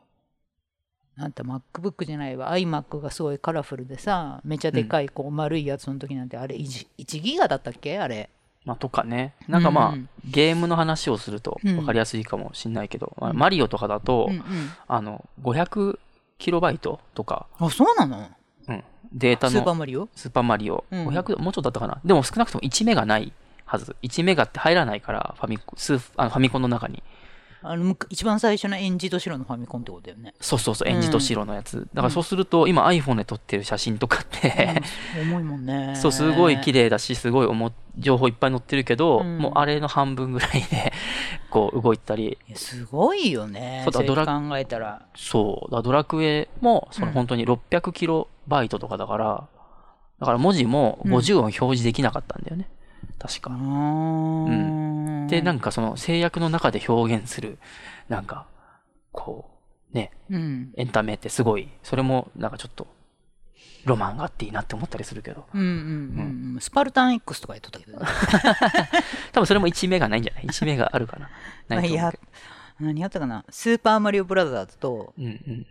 [1.16, 7.98] なんて MacBook じゃないわ iMac がすごいカラフルでさめちゃでかいこう丸いやつの時なんてあれ 1, 1ギガだったっけ？
[7.98, 8.30] あれ
[8.64, 9.34] まあ、とかね。
[9.48, 11.76] なんかまあ、うんゲームの話をするとうん。
[11.76, 14.42] 分かりやすいかもしれないけど、まあマリオとかだと、うんうん。
[14.86, 15.98] あの、500
[16.38, 18.28] キロバイトとか、あそうなの？
[18.68, 20.08] うん、データスーパーのマリオ？
[20.14, 21.08] スーパーマリオ、うん。
[21.08, 22.00] 500、もうちょっとだったかな。
[22.04, 23.32] でも少なくとも1メガない
[23.64, 23.96] はず。
[24.02, 27.02] 1メガって入らないから、ファミコン、スーあのファミコンの中に。
[27.62, 30.34] あの一番最初のエンジと白のファミコンってことだよね。
[30.40, 31.88] そうそうそう、うんエンジと白のやつ。
[31.92, 34.80] だからそうすると、今 iPhone で撮ってる写真とかって、
[35.20, 35.94] うん重いもんね。
[35.96, 40.92] そう、すごい綺麗だし、すごい重情報いっぱい載ってるけど、うんもうあれの半分ぐらいで、
[41.50, 43.82] こう動いたり、すごいよね。
[43.84, 45.02] そうだドラ考えたら。
[45.16, 45.72] そう。
[45.72, 49.48] だドラクエも、そのうん本当に600キロバイトとかだから、
[50.20, 52.68] だから文字も50音表示できなかったんだよね。
[53.18, 53.50] 確か。
[53.50, 57.58] うんで、なんかその制約の中で表現する、
[58.08, 58.46] なんか、
[59.12, 59.50] こ
[59.92, 60.72] う、ね、うん。
[60.76, 62.86] エンタメってすごい、それもなんかちょっと、
[63.84, 65.46] ロマンがあっていいなって思ったりするけど。
[65.54, 66.60] うんうんうんうん。
[66.60, 68.06] スパルタン X とかやっとったけどね。
[69.32, 71.30] 多分それも1目がないんじゃない ?1 目があるかな。
[71.68, 71.96] ない
[72.80, 73.44] 何やったかな？
[73.50, 75.66] スーパーマリオブラザーズと、うんうん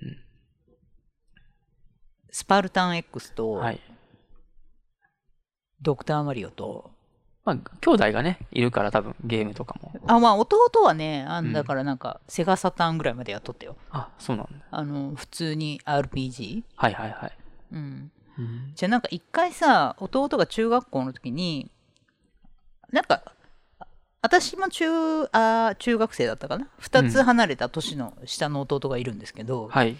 [2.29, 3.35] スパルタン X うん。
[3.35, 3.79] と、はい。
[5.81, 6.91] ドクターマリオと、
[7.47, 9.93] まあ、兄弟がね、いるから多分ゲームとかも。
[10.05, 13.77] あ、まあ弟はね、あうんんだからなんか、セガサターンぐらいまでやっとったよ。
[13.89, 14.51] あ、そうなんだ。
[14.69, 16.63] あの、普通に RPG?
[16.75, 17.31] はいはいはい。
[17.71, 18.11] うん。
[18.37, 21.71] うんじゃあなんか一回さ、弟が中学校の時に、
[22.91, 23.23] なんか、
[23.79, 23.87] あ
[24.21, 24.85] 私も中、
[25.31, 26.67] あー中学生だったかな？
[26.79, 29.95] 二つ離れた年の下の弟がいるんですけど、はい。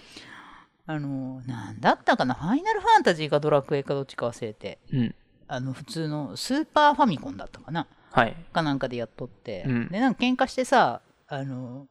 [0.86, 2.34] あの、なんだったかな？
[2.34, 5.14] ファイナルファンタジーかドラクエかどっちか忘れて、うん。
[5.48, 7.86] あの、普通のスーパーファミコンだったかな？
[8.12, 8.36] はい。
[8.52, 11.86] かなんかでやっとって、うんで、なんか喧嘩してさ、あの、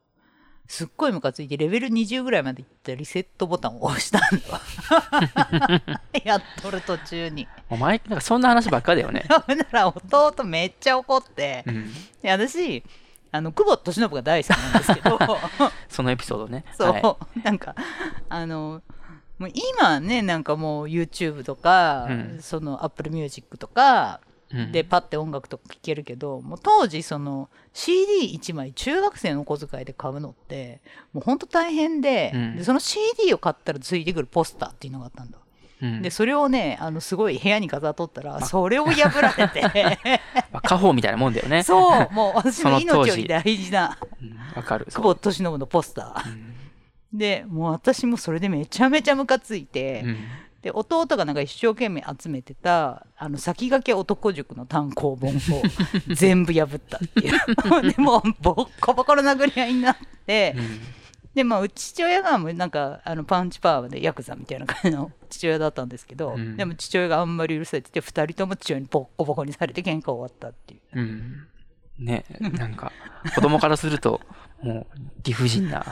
[0.68, 6.02] すっごいムカついてレベル20ぐらいまでいったリセットボタンを押したんだわ。
[6.24, 7.48] やっとる途中に。
[7.70, 9.24] お前、なんかそんな話ばっかだよね。
[9.46, 11.92] ほんなら弟めっちゃ怒って、うん。
[12.20, 12.84] で私、
[13.32, 15.18] あの、久保利伸が大好きなんですけど、
[15.88, 16.64] そのエピソードね。
[16.76, 17.74] そう、はいなんか、
[18.28, 18.82] あの、
[19.38, 22.38] もう今ね、なんかもう YouTube とか、うん。
[22.40, 24.20] その Apple Music とか、
[24.50, 24.72] うん。
[24.72, 30.80] で、パッて音楽とか聴けるけど、もう当時、その CD1 枚中学生の小遣いで買うのって、
[31.12, 32.56] もうほんと大変で,、うん。
[32.56, 35.38] で、その CD を買ったらついてくるポスターっていうのがあったんだ。
[35.80, 36.02] うん。
[36.02, 39.62] で、それをね、あの、すごい部屋に飾っとったら、それを破られて、
[40.50, 41.62] まあ家宝みたいなもんだよね。
[41.62, 43.10] そう、もう私のその当時。
[43.12, 44.36] 命より大事なうん。
[44.56, 44.86] わかる。
[44.86, 46.57] 久保利伸のポスター。
[47.12, 50.16] うんで、もう私もそれでめちゃめちゃムカついて、うん
[50.62, 55.38] で、弟がなんか一生懸命集めてた、あの、先駆け男塾の単行本を
[56.12, 57.32] 全部破ったっていう。
[57.94, 60.80] でもう、ボッコボコの殴り合いになって、うん
[61.34, 70.98] で、まあ、うち父親がもうなんか、あの、パンチパワーでヤクザみたいな感じの父親だったんですけど、うんでも父親があんまりうるさいってて、二人とも父親にボッコボコにされて喧嘩終わったっていう。
[70.98, 71.46] うん。
[72.00, 72.90] ね、なんか、
[73.36, 74.20] 子供からすると、
[74.62, 75.84] もう、理不尽な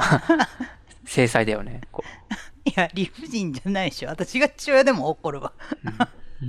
[1.06, 1.80] 制裁だよね。
[1.90, 2.04] こ
[2.64, 4.08] いや、理不尽じゃないでしょ。
[4.10, 5.52] 私が父親でも怒るわ。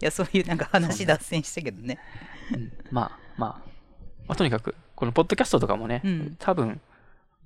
[0.00, 1.98] いや、そういうなんか話脱線したけどね。
[2.52, 3.50] ううんまあ、まあ、
[4.28, 6.80] まあ、とにかく、このポッドキャストとかもね、うん多分、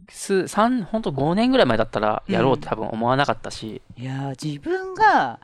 [0.08, 5.38] す、三、ほんと5年ぐらい前だったらやろうって多分思わなかったし、いやー自分が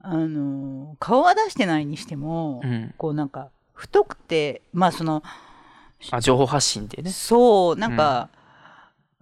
[0.00, 2.94] あのー顔は出してないにしても、うん。
[2.96, 5.22] こうなんか太くてまあその
[6.10, 7.10] あ、情報発信っていうね。
[7.10, 8.30] そうなんか、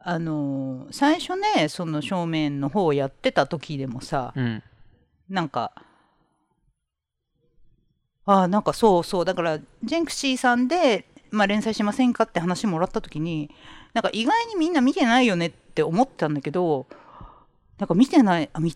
[0.09, 4.62] あのー最初ねその正面の方をやってた時でもさ、うん。
[5.29, 5.73] なんか
[8.25, 13.51] あーなんかそうそうだからジェンクシーさんで、まあ、連載しませんかって話もらった時に
[13.95, 16.87] なんか意外にみんな見てないよねって思ったんだけど
[17.79, 18.75] なんか見てないあみ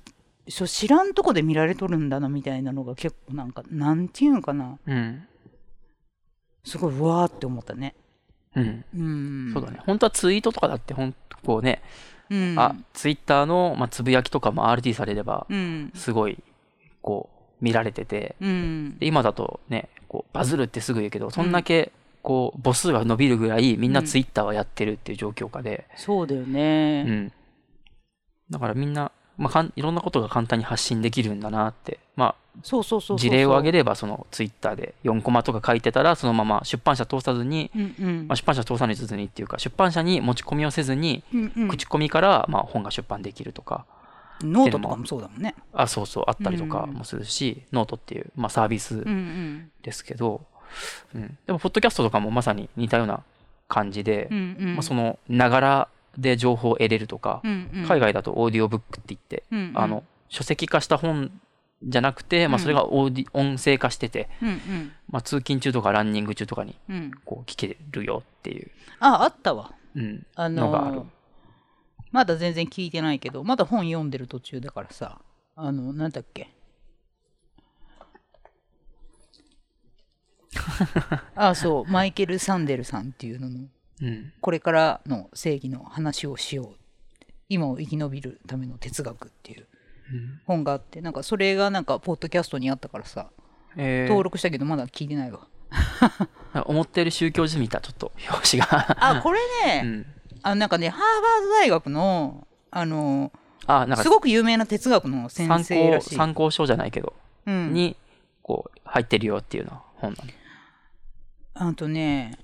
[0.49, 5.23] そう知らんとこで見られとるんだなみたいなのが結構なんかなんていうんかなうん。
[6.65, 7.95] すごいうわーって思ったね
[8.57, 8.85] うん。
[8.97, 9.03] う
[9.51, 9.51] ん。
[9.53, 9.81] そうだね。
[9.87, 11.83] 本当はツイートとかだって、ほんこうね、
[12.31, 12.55] うん。
[12.59, 15.93] あ、ツイッターの、まあ、つぶやきとかも RT されれば、うん。
[15.95, 16.39] すごい、
[17.03, 17.29] こ
[17.61, 18.99] う、見られてて、うん。
[18.99, 27.33] で今だとね、こう、バズるってすぐ言うけど、そんだけ、こう、母数が伸びるぐらい、みんなツイッターはやってるっていう状況下で、そうだようね、ん。
[28.51, 38.29] だからみんな、まあかん、いろんなことが簡単に発信できるんだなって、まそうそうそうそうあ、事例を挙げるれば、そのツイッターで4コマとか書いてたら、そのまま出版社通さずに、うんうん。
[38.29, 41.69] まあ、出版社通さずにっていうか、出版社に持ち込みをせずに、うんうん。
[41.69, 43.87] 口コミから、まあ、本が出版できるとか、
[44.43, 45.55] ノートとかもそうだもんね。
[45.73, 49.71] あ、そうそう、あったりとかもするし、ノートっていう、まあ、サービスうんうん。
[49.83, 50.43] ですけど、
[51.15, 53.23] うん、でも、ポッドキャストとかもまさに似たような
[53.69, 54.75] 感じで、うんうん。
[54.75, 57.87] まあ、その、ながらで情報を得れるとか、うんうん。
[57.87, 59.79] 海外だとオーディオブックって言って、うんうん。
[59.79, 61.31] あの、書籍化した本
[61.83, 64.93] じゃなくて、まあ、それがオーディ音声化してて、うんうん。
[65.09, 67.11] まあ、通勤中とかランニング中とかに、うん。
[67.25, 69.73] こう、聞けるよっていう、ああったわ。
[69.97, 71.03] うん、あのがある。
[72.13, 75.21] まだ全然聞いてないけどまだ本読んでる途中だからさ
[75.55, 76.51] あのなんだっけ？
[81.37, 81.91] あそう。
[81.91, 83.69] マイケル・サンデルさんっていうのの
[84.03, 86.77] うん、これからの正義の話をしよう。
[87.51, 89.61] 今を生き延びるための哲学っていう。
[89.61, 89.67] うん
[90.47, 93.31] 本があってなんかそれがなんかポッドキャストにあったからさ
[93.77, 94.09] えー。
[94.09, 95.47] 登録したけどまだ聞いてないわ。
[96.67, 100.07] 思ってる宗教じみたちょっと表紙が、あこれね、うん、
[100.43, 103.33] あなんかねハーバード大学のあの
[103.67, 104.03] あなんか。
[104.03, 106.15] すごく有名な哲学の先生らしい。
[106.17, 107.15] 参考書じゃないけど、
[107.47, 107.97] うん、に
[108.43, 110.31] こう入ってるよっていうのは本なの。
[111.55, 112.39] あとね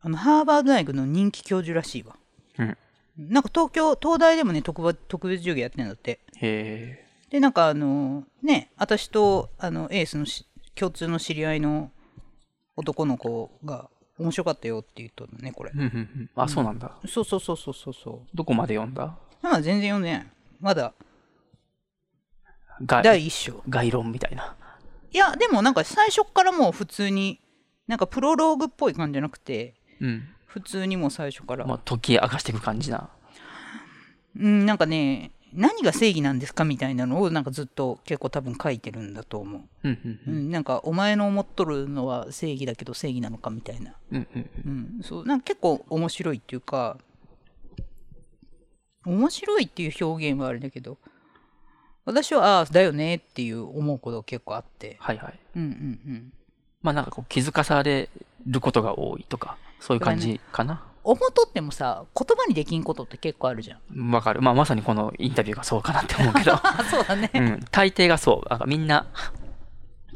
[0.00, 2.16] あのハーバード大学の人気教授らしいわ。
[3.18, 11.90] うんなんか東京東大でもね特別特別授業やってんだってへでなんかあのね私とあのエースのし共通の知り合いの
[12.76, 15.78] 男の子が面白かったよって言っとるねこれえ。
[15.78, 16.30] うんうんうん。
[16.36, 16.96] あ、そうなんだ。
[17.06, 19.18] そうそうそうそうそうそうどこまで読んだ？
[19.42, 20.26] まだ全然読んでない
[20.60, 20.92] まだ
[22.84, 24.54] が第一章概論みたいな。
[25.10, 27.40] いやでもなんか最初っからもう普通に
[27.86, 30.28] なんかプロローグっぽい感じじゃなくてうん。
[30.46, 33.10] 普通にもう最初から、まあ、解き明かしていく感じな。
[34.38, 40.38] うんなんかね何が正義なんですかみたいなのをなんかずっと結構多分書いてるんだと思う、うんうんう。
[40.38, 44.96] ん、なんかお前の思っとるのは正義だけど正義なのかみたいな、うんうんうん。
[44.96, 46.98] うん、そうなんか結構面白いっていうか
[49.06, 50.98] 面白いっていう表現はあれだけど
[52.04, 55.38] 私はああだよねっていう思うことが結構あってはいはい。
[55.54, 55.72] うんうんう
[56.12, 56.32] ん
[56.82, 58.10] まあなんかこう気づかされ
[58.46, 60.82] ることが多いとか、そういう感じかな？
[61.04, 64.42] 思っとってもさ言葉にできんことって結構あるじゃんわかる。
[64.42, 66.54] まあまさにこのインタビューがそうかなって思うけど。
[66.54, 67.60] あ そうだねうん。
[67.70, 68.48] 大抵がそう。
[68.50, 69.06] なんかみんな、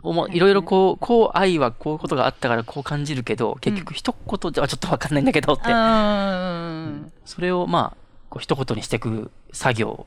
[0.02, 5.70] おもいろいろこう、こう愛はこういうことがあったからこう感じるけど、結局一言ではちょっとわかんないんだけどって。
[5.70, 7.96] うんそれをまあ、
[8.28, 10.06] こう一言にしていく作業、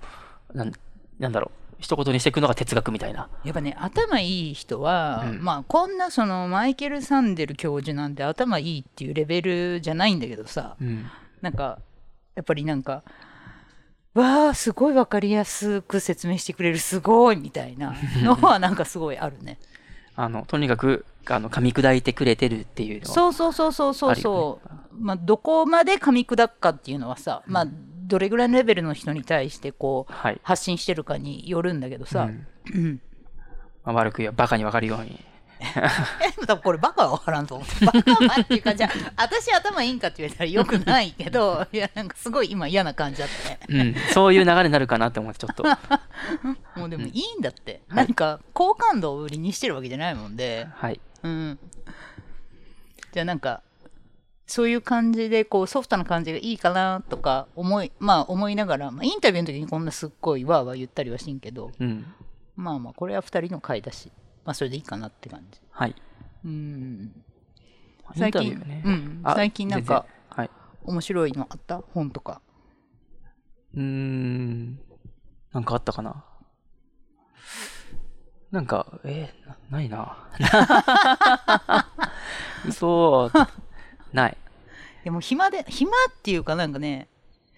[0.53, 0.73] なん
[1.19, 1.62] なんだろう。
[1.83, 3.29] 一言にしていくのが哲学みたいな。
[3.43, 11.05] やっぱね頭いい人は、うんまあこんなそのマイケル・サンデル教授なんて頭いいっていうレベルじゃないんだけどさうん。
[11.41, 11.79] なんか
[12.35, 13.03] やっぱりなんか
[14.13, 17.93] わあすごい分かりやすく説明してくれるすごいみたいな
[18.23, 19.59] のはなんかすごいあるね
[20.15, 23.13] あの、とにかく、あの、噛み砕いてくれてるっていうのは。
[23.13, 24.69] そうそうそうそうそうそう、
[24.99, 27.67] まあどこまで噛み砕くかっていうのはさ、まあ
[28.03, 30.39] どれぐらいのレベルの人に対してこうはい。
[30.43, 33.01] 発信してるかによるんだけどさ、うんうん
[33.83, 35.19] まあ、悪く言えばバカに分かるように。
[35.63, 37.85] え多分これバカは分からんと思う。
[37.85, 43.59] バカはっていうか、じゃあ、私頭いいんかって言われたらよくないけど、いや、なんかすごい今嫌な感じだったね。
[43.69, 43.95] うん。
[44.13, 45.63] そういう流れになるかなって思って、ちょっと。
[46.77, 47.81] もうでもいいんだって。
[47.87, 50.99] はいなんか、好感度を売りにしてるわけじゃないもんで、はい。
[51.23, 51.59] うん。
[53.13, 53.61] じゃあなんか、
[54.45, 62.05] そういう感じで、こう、ソフトな感じがいいかなとか思い、まあ思いながら、まあインタビューの時にこんなすっごいわーわー言ったりはしんけど、うん。
[62.55, 64.11] まあまあ、これは二人の回だし、
[64.45, 65.59] まあそれでいいかなって感じ。
[65.71, 65.95] はい。
[66.45, 67.11] うん。
[68.15, 68.83] 最近ね。
[68.85, 70.05] うんあ最近なんか。
[70.29, 70.49] はい。
[70.83, 71.81] 面白いのあった？
[71.93, 72.41] 本とか。
[73.75, 74.79] うーん。
[75.53, 76.25] なんかあったかな？
[78.51, 80.17] なんか、えーなないな。
[82.67, 83.31] 嘘。
[84.13, 84.37] ない。
[85.03, 87.07] でも暇で、暇っていうかなんかね、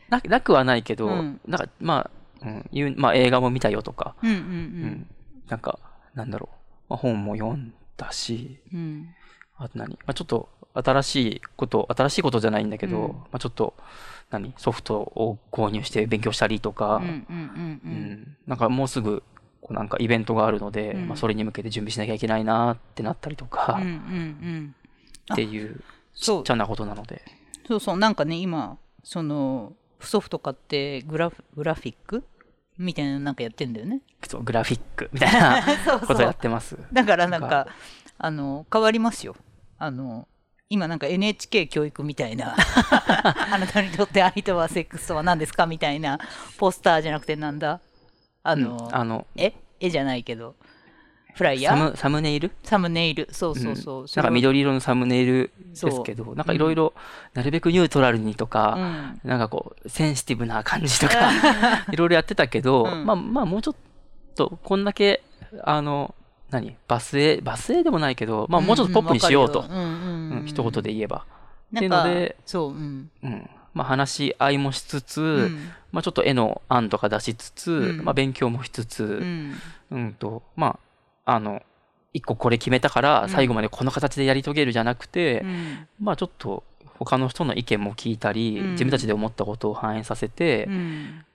[0.09, 2.09] ななくはないけど、うんなんか、ま
[2.41, 5.07] あ、うん、まあ映画も見たよとか、うんうんうん、
[5.47, 5.79] なんか、
[6.13, 6.55] なんだろう。
[6.89, 8.79] まあ、本も読んだし、うん。
[8.79, 9.09] うん。
[9.57, 9.93] あと何？
[9.93, 13.73] まあ、ちょっと新しいこと、新しいことじゃないんだけど、うんまあ、ちょっと、
[14.29, 14.53] 何？
[14.57, 17.87] ソフトを購入して勉強したりとか、うんうんうんう。
[17.87, 19.23] うんんなんかもうすぐ、
[19.61, 24.75] こうなんかイベントがあるので、うんまあ、それに向けて準備しなきゃいけないなってなったりとか、うんうんうん。
[25.33, 25.81] っていうち
[26.15, 26.41] そう。
[26.41, 27.21] っちゃなことなので、
[27.67, 32.23] そうそう、なんかね、今、その、ソフト買ってグラフ、グラフィック
[32.77, 34.01] みたいなのなんかやってんだよね。
[34.27, 36.77] そうグラフィックみたいな そうことやってます。
[36.91, 37.67] だからなんか、
[38.17, 39.35] あの、変わりますよ。
[39.77, 40.27] あの、
[40.69, 46.19] 今なんか NHK 教育みたいな あなたにとって愛とはセックスとは何ですかみたいな
[46.57, 47.81] ポスターじゃなくてなんだ？
[48.41, 49.53] あの、うんあの、え？
[49.79, 50.55] 絵じゃないけど
[51.35, 52.51] フライヤーサムサムネイル？
[52.63, 53.27] サムネイル。
[53.31, 54.07] そうそうそう、うん。
[54.15, 56.93] なんか緑色のサムネイルですけど、なんかいろいろ、
[57.33, 58.75] なるべくニュートラルにとうか、
[59.23, 59.27] ん。
[59.27, 61.31] なんかこう、センシティブな感じとか、
[61.91, 63.05] いろいろやってたけど、うん。
[63.05, 63.75] まあまあもうちょっ
[64.35, 65.23] と、こんだけ、
[65.63, 66.15] あの、
[66.51, 66.77] 何？
[66.87, 69.65] バスへ、バスへでもないけど、まあもうちょっとポップにしようと。
[69.69, 71.25] うん一言で言えば。
[71.75, 73.09] っていうのでそううん。
[73.23, 73.49] うん。
[73.73, 75.69] まあ話し合いもしつつ、うん。
[75.91, 78.05] まあちょっと絵の案とか出しつつ、うん。
[78.05, 79.55] まあ勉強もしつつ、うん。
[79.91, 80.79] うんと、まあ、
[81.25, 81.61] あの、
[82.13, 83.29] 一個これ決めたからうん。
[83.29, 85.87] 最後までこの形でやり遂げるじゃなくて、うん。
[85.99, 86.63] まあちょっと
[86.97, 88.71] 他の人の意見も聞いたり、うん。
[88.71, 91.25] 自分たちで思ったことを反映させてう、ん。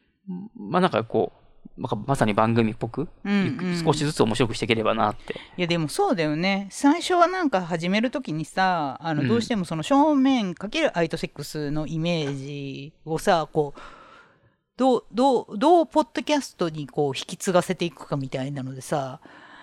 [0.56, 1.32] まあなんかこ
[1.76, 3.82] う、なんかまさに番組っぽく、うんうん。
[3.84, 5.34] 少しずつ面白くしていければなって。
[5.56, 6.68] いやでもそうだよね。
[6.70, 9.28] 最初はなんか始めるときにさあのうん。
[9.28, 13.80] どうしてもその正面かけるアイトセックスのイメージをさこう
[14.78, 19.20] どうどうどうポッドキャストにこう引き継がせていくかみたいなのでさ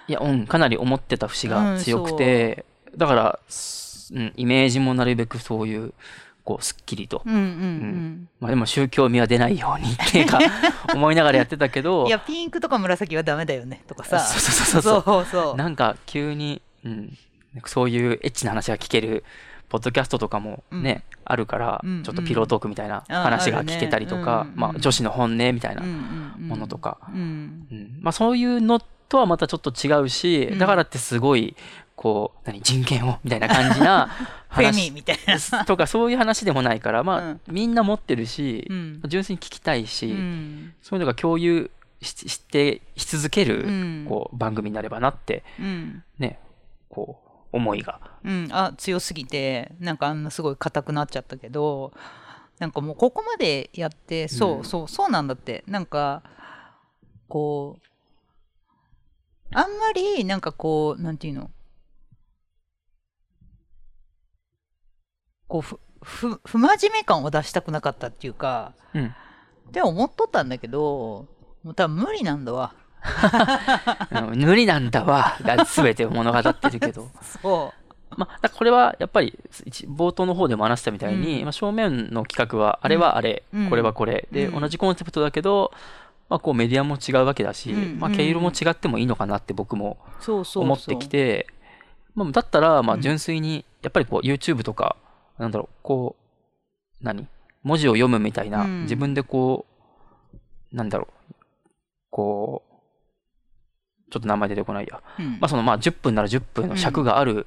[0.08, 5.93] いや、うん、かなり思ってた節が強くて、だから、すうん、イメージもなるべくそういう、
[6.43, 7.22] こう、すっきりと。
[7.26, 10.39] うんうんうん、まあでも宗教味は出ないようにっていうか、
[10.95, 14.20] 思いながらやってたけど、いやピンクとか紫はダメだよねとかさ。
[14.24, 15.26] そうそうそうそう。
[15.26, 17.18] そうなんか急に、うん、
[17.66, 19.26] そういうエッチな話が聞ける
[19.70, 26.47] ポッドキャストとかもね、あるから、うんちょっとピロートークみたいなあ話が聞けたりとか、うんまあ、女子の本音みたいなうんうんうん。
[26.47, 27.68] ものとか、うん。
[27.70, 27.99] うん。
[28.01, 30.60] まあ、そういうのとはまたちょっと違うし、うん。
[30.60, 31.55] だからってすごい
[31.95, 34.10] こう何人権をみたいな感じな
[34.49, 35.66] 話みたいな。
[35.66, 37.41] とかそういう話でもないから、まあうん。
[37.47, 39.01] みんな持ってるし、うん。
[39.08, 40.74] 純粋に聞きたいし、うん。
[40.82, 44.05] そういうのが共有ししてし続ける、うん。
[44.08, 46.03] こう番組になればなってうん。
[46.20, 46.39] ね
[46.89, 47.99] こう思いが。
[48.24, 51.93] うん、あ強すぎてなんかあんなすごい硬くなっちゃったけど
[52.60, 54.64] なんかもうここまでやってそう、うん。
[54.64, 55.64] そうそうなんだって。
[55.68, 56.24] なんか
[57.28, 57.88] こう
[59.58, 61.49] あんまりなんかこうなんていうの？
[65.47, 69.05] こうふふ不真面目感を出したくなかったっていうかうん。
[69.08, 71.26] って思っとったんだけど
[71.64, 72.76] もう多分無理なんだわ。
[74.12, 75.38] う ん無理なんだわ。
[75.41, 77.10] が全てを物語ってるけど。
[77.41, 77.74] そ
[78.16, 81.43] まあこれはやっぱり一冒頭の方でも話したみたいに、うん。
[81.45, 83.70] まあ、正面の企画はあれはあれ、うん。
[83.72, 84.28] これはこれ。
[84.32, 84.62] で、うん。
[84.62, 85.72] 同じコンセプトだけど、
[86.30, 90.63] まあ、こうメディアも違うわけだし、うんまあ、毛色も違ってもいいのかなって僕もうそうそうそう。
[90.63, 91.47] 思ってきて
[92.15, 93.01] まあ、だったらまあうん。
[93.01, 94.97] 純粋にやっぱりこう YouTube とか
[95.38, 96.15] なんだろうこ
[97.01, 97.28] う何？
[97.63, 98.82] 文字を読むみたいな、うん。
[98.84, 99.65] 自分でこ
[100.73, 101.34] うなんだろう
[102.09, 105.32] こうちょっと名前出てこないや、うん。
[105.39, 107.45] まあ、そのまあ10分なら10分の尺がある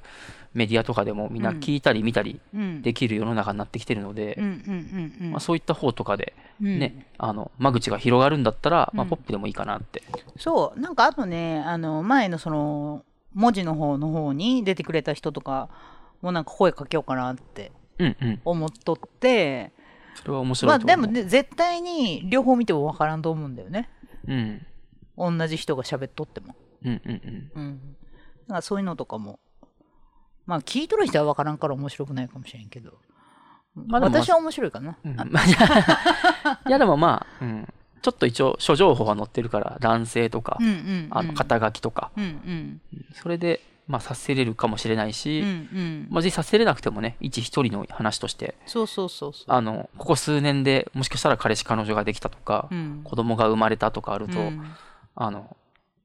[0.53, 10.03] メディアとかでもみんな聞いたり見たりうんできる世の中になってきてるので、うんうんうんうんまあ、そういった方とかでうんね、あの間口が広がるんだったら、まあ、うんポップでもいいかなって。
[10.37, 15.69] そうなんかあとねあの前のその文字の方の方に出てくれた人とか
[16.21, 18.41] もなんか声かけようかなってうんうん。
[18.45, 19.71] 思っとって
[20.15, 21.01] それは面白まあいと思う。
[21.01, 23.89] でもね絶対に両方見てもわからんと思うんだよね
[24.27, 24.65] うん。
[25.17, 27.61] 同じ人が喋っとってもうんうんうん。
[27.61, 27.79] うん
[28.47, 29.39] だからそういうのとかも
[30.51, 32.91] まあ聞いとる人はわからんから面白くないかもしれんけど、
[33.73, 35.13] まあ私は面白いかな、うん。
[36.67, 41.07] いやでもまあ、うん、ちょっと一応諸情報が載ってるから男性とか、うんうんうん。
[41.09, 42.81] あの肩書きとか、うんうん。
[43.13, 46.07] それでまあさせれるかもしれないし、うんうん。
[46.09, 49.45] まあ、実際させれなくてもね一一人の話としてそうそうそうそう。
[49.47, 53.01] あのここ数年でもしかしたら彼氏彼女ができたとか、うん。
[53.05, 54.65] 子供が生まれたとかあると、うん。
[55.15, 55.55] あの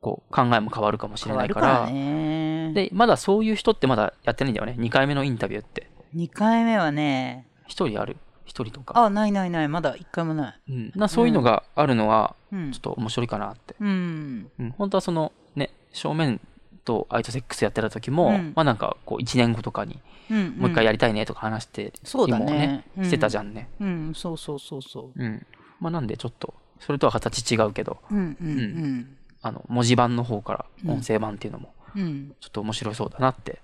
[0.06, 1.90] こう考えも変わるかもしれ変ないから。
[1.90, 4.76] でまだそういう人ってまだやってないんだよね。
[4.78, 5.90] 2回目のインタビューって。
[6.14, 7.48] 2回目はね。
[7.66, 9.68] 1人ある？1人とか、あないないない。
[9.68, 10.60] まだ1回もない。
[10.68, 12.70] うん、なそういうのがあるのはうん。
[12.70, 13.74] ちょっと面白いかなって。
[13.80, 14.48] うん。
[14.60, 16.40] うん、本当はそのね正面
[16.84, 18.52] とアイトセックスやってた時も、うん。
[18.54, 19.98] まあなんかこう1年後とかに
[20.30, 22.84] うんもう一回やりたいねとか話して、そうだね。
[23.02, 23.70] してたじゃんね。
[23.80, 24.12] うん。
[24.14, 25.24] そうそうそうそう。
[25.24, 25.44] ん。
[25.80, 27.98] まあなんでちょっとそれとは形違うけど。
[28.12, 28.48] ううんうん。
[28.48, 28.52] う
[28.86, 29.16] ん
[29.46, 30.90] あの文字盤の方からうん。
[30.90, 32.34] 音声版っていうのもうん。
[32.40, 33.60] ちょっと面白そうだなって。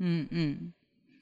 [0.00, 0.74] うんうん。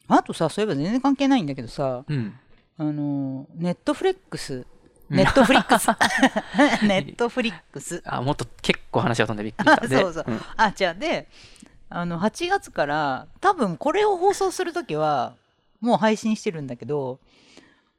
[0.09, 2.35] あとさそういえば全然関係ないんだけどさうん。
[2.79, 4.67] あのネットフリックス
[5.09, 5.17] うん。
[5.17, 5.87] ネットフリックス
[6.85, 9.87] ネットフリックスあもっと結構話が飛んでびっくりした。
[9.87, 10.25] で そうそう。
[10.57, 11.29] あじゃあで
[11.89, 15.37] あの8月から多分これを放送するときは
[15.81, 17.21] もう配信してるんだけど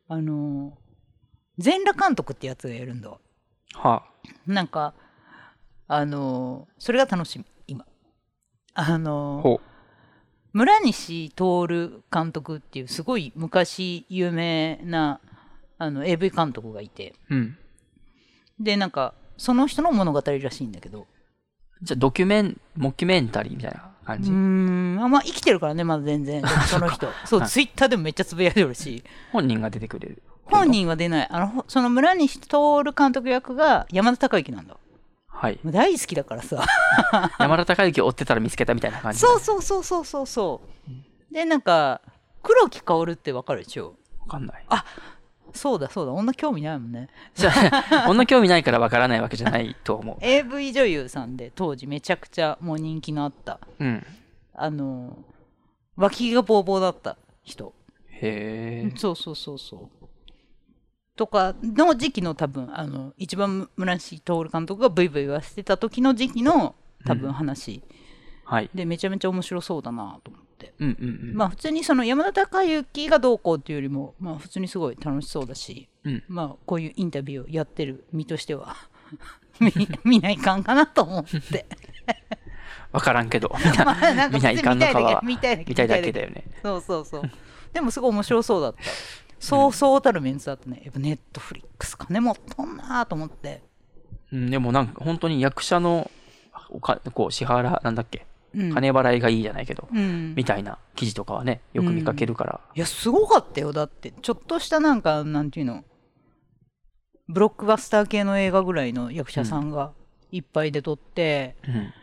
[0.09, 0.77] あの
[1.59, 3.19] 全裸監督ってやつがやるんだわ。
[3.75, 4.03] は
[4.45, 4.93] なんか
[5.95, 7.85] あのそれが楽しみ今。
[8.73, 9.61] ああのほ
[10.51, 15.19] 村西とおる監督っていうすごい昔有名な
[15.77, 17.13] あの AV 監督がいて。
[17.29, 17.57] ううん。
[18.59, 21.07] でなんかその人の物語らしいんだけど。
[21.81, 26.41] じゃあドキュメンモキュメンタリーみたいな感じ、うーんあまあ生きてるからねまだ全然。
[26.69, 27.07] その人。
[27.25, 27.49] そうはい。
[27.49, 29.03] ツイッターでもめっちゃつぶやいてるし。
[29.31, 30.23] 本人が出てくれる。
[30.45, 31.27] 本人は出ない。
[31.29, 32.47] あのほその村西徹
[32.97, 34.77] 監督役が山田孝之なんだ
[35.43, 35.59] はい。
[35.65, 36.63] 大好きだからさ。
[37.37, 39.19] 山田孝之を追ってたら見つけたみたいな感じ。
[39.19, 40.61] そうそうそうそうそうそ
[41.29, 41.33] う。
[41.33, 41.99] でなんか
[42.41, 43.95] 黒木薫ってわかるでしょ？
[44.21, 44.65] わかんない。
[45.53, 46.13] そうだそうだ。
[46.13, 47.09] 女興味ないもんね。
[48.07, 53.59] 女興味ないからわからないわけじゃないと思 AV 女優さんで当時めちゃくちゃもう人気のあった。
[53.79, 54.05] ううん。
[54.55, 55.17] あの
[55.97, 57.73] 脇がボーボーだった人。
[58.07, 60.02] へえそうそうそうそう
[61.15, 67.83] とかの時期の多分あの一番村西徹監督がブイブイ言わせてた時の時期の多分話、
[68.45, 68.69] はい。
[68.73, 71.35] でめちゃめちゃ面白そうだなと思って、うんうんうん。
[71.35, 76.23] まあ普通にその山田孝之がどうこうっていうよりもまあ普通にすごい楽しそうだしうん。
[76.27, 78.75] まあこういうインタビューをやってる身としては
[79.59, 79.71] 見
[80.03, 81.65] 見ないかんかなと思って。
[82.91, 83.51] わからんけど。
[83.85, 85.21] まあなんか見ないかんのかは。
[85.23, 86.45] 見たいだけだよね。
[86.61, 87.31] そうそうそう。
[87.73, 88.79] でもすごい面白そうだった
[89.43, 90.81] そうそうたるメンツだったね。
[90.85, 93.61] やっぱネットフリックス金持っとんなと思って。
[94.31, 96.09] うんでもなんか本当に役者の
[96.69, 98.25] おかこう支払なんだっけ？
[98.55, 98.73] うん。
[98.73, 100.33] 金払いがいいじゃないけど、うん。
[100.35, 102.61] みたいな記事とかはね、よく見かけるから。
[102.75, 103.73] いや、すごかったよ。
[103.73, 105.83] だって、ちょっとしたなんか、なんていうの、
[107.27, 109.91] ブロックバスター系の映画ぐらいの役者さんが
[110.31, 111.93] いっぱい出とって、うん。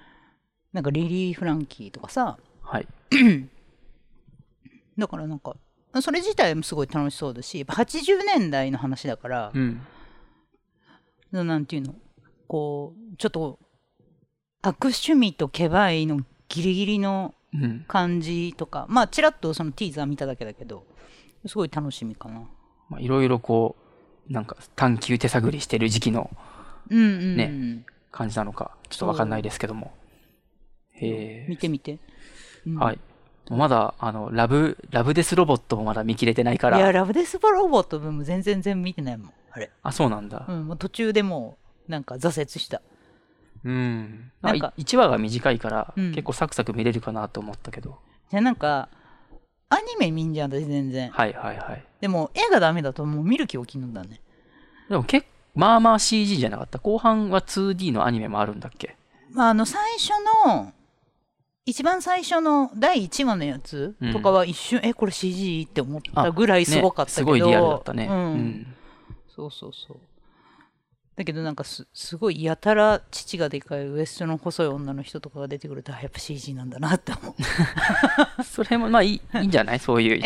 [0.73, 2.89] なんかリリー・フランキーとかさ、はい。
[4.99, 5.55] だからなんか、
[6.01, 9.81] それ自体もすごい楽しそうだし、やっぱ80年代の話だから、うん。
[11.33, 11.95] なんていうの、
[12.47, 13.59] こう、ちょっと、
[14.63, 17.85] 悪趣味とケバいのギリギリのうん。
[17.89, 20.87] 感じとか、まあ、ちらっとそのティーザー見ただけだけど、
[21.47, 22.49] すごい楽しみかな。
[22.89, 23.75] まあ、いろいろこ
[24.29, 26.31] う、なんか探求手探りしてる時期の
[26.91, 27.37] うんうん、うん。
[27.37, 29.93] ね感じなのか、ちょっとわかんないですけども。
[30.93, 31.99] へ見てみて。
[32.67, 32.99] うんはい。
[33.57, 36.93] まだ、あの、ラブ、ラブデスロボットもまだ見切れてないかいや、ら。
[36.93, 39.33] ラブデスロボットも全然全部見てないもん。
[39.53, 39.71] あれ。
[39.83, 40.53] あ、そうなんだう。
[40.53, 42.81] ん、もう途中でもう、なんか挫折した。
[43.65, 44.31] うん。
[44.41, 47.99] なんか1話が短いから、うん結構サクサク見れるかなと思ったけど。
[48.31, 48.89] じゃあなんか、
[49.69, 51.11] アニメ見んじゃん、私全然。
[51.11, 51.85] はいはいはい。
[52.01, 54.21] でも、絵がダメだともう見る気起きるんだね。
[54.89, 56.79] でも結構、まあまあ CG じゃなかった？
[56.79, 58.97] 後半は 2D のアニメもあるんだっけ？
[59.33, 60.11] まあ、あの、最初
[60.47, 60.73] の、
[61.71, 68.07] 一番最初の第1話のやつうんとかは一瞬、え、これ CG って思ったぐらいすごかったけど、ね、すごいリアルだったね。
[68.07, 68.75] ううんん。
[69.29, 69.97] そうそうそう。
[71.17, 77.35] だけどなんかすすごいやたら父がでかいウエストの細い女の人とかが出てくるとあやっぱ CG なんだなって思う。
[78.43, 79.79] それもまあいいいいんじゃない？
[79.79, 80.23] そういう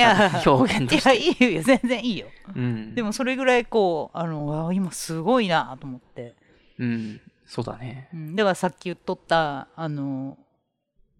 [0.46, 1.16] 表現として。
[1.16, 2.26] いやいいよ全然いいよ。
[2.54, 2.94] うん。
[2.94, 6.34] でもそれぐらいこうあのあ今すごいなと思って、
[6.78, 7.20] うん。
[7.44, 8.08] そうだね。
[8.14, 10.38] うん、だからさっき言っとったあの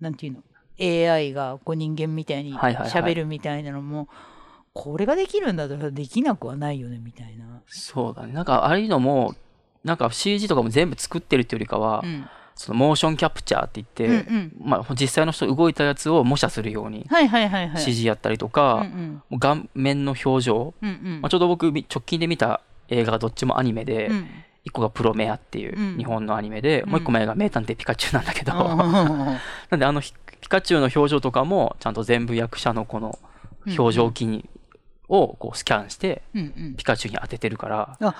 [0.05, 0.43] なんていうの
[0.79, 3.03] ？AI がこう人間みたいにはいはいはい。
[3.03, 4.09] 喋るみたいなのも、
[4.73, 7.63] これができるんだったらできなくはないよねみたいな。
[7.67, 8.33] そうだね。
[8.33, 9.35] なんかああいうのも、
[9.83, 12.29] なんか CG とかも全部作ってるっていうよりかは、うん。
[12.57, 14.57] そのモーションキャプチャーって言って、うんうん。
[14.61, 17.83] まあ実際の人動いたやつを模写するようにはいはいはいはい。
[17.83, 18.87] CG やったりとか、
[19.41, 21.21] 顔面の表情、うんうん。
[21.23, 24.29] まあ、ちょうど僕み直近で見た映画がどっちもアニメで、うん
[24.65, 25.97] 一個がプロメアっていううん。
[25.97, 26.91] 日本のアニメで、うん。
[26.91, 28.59] もう一個前が名探偵ピカチュウなんだけど、うん。
[29.71, 33.19] なんであのひピカチュウの表情とかもちゃんと全部役者のこの
[33.67, 34.49] 表情筋に
[35.09, 36.75] をこうスキャンしてうんうん。
[36.77, 38.15] ピカチュウに当ててるからあ。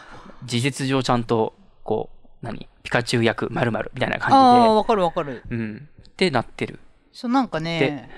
[0.45, 2.11] 事実上ちゃんとこ
[2.43, 2.69] う何？
[2.83, 5.43] ピカチュウ役まるみたいなあ感ー、わかるわかる。
[5.45, 6.79] じで、うん、ってなってる。
[7.15, 8.11] そう、なんかね、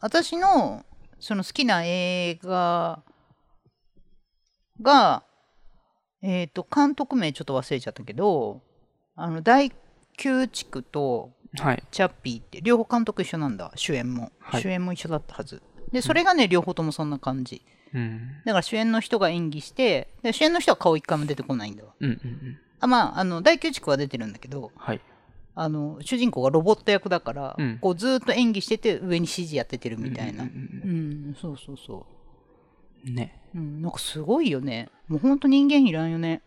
[0.00, 0.84] 私の、
[1.18, 3.02] その好きな映画
[4.80, 5.24] が、
[6.26, 8.60] えっ、と、監督名ちょっと忘れちゃったけど、
[9.14, 9.70] あの、大
[10.22, 11.82] 宮地区とはい。
[11.90, 14.32] チャッピーって、両方監督一緒なんだ、主演も。
[14.40, 15.62] はい主演も一緒だったはず。
[15.92, 17.62] で、それがね、両方ともそんな感じ。
[17.94, 18.42] うん。
[18.44, 21.92] だから主演の人が演技して、で主演の人は顔一回も出てこないんだわ。
[22.00, 22.58] うんうんうん。
[22.80, 25.00] あまあ、あの、大宮地区は出てるんだけど、はい。
[25.58, 30.52] あの主人公がロボット役だから、うんこうずーっと演技してて上に指示やっててるみたいなううん
[30.84, 32.15] うんん、そうそうそうん
[33.14, 33.38] ね。
[33.54, 34.88] う、うん、なんかすごいよね。
[35.08, 36.42] もうほんと人間いらんよね。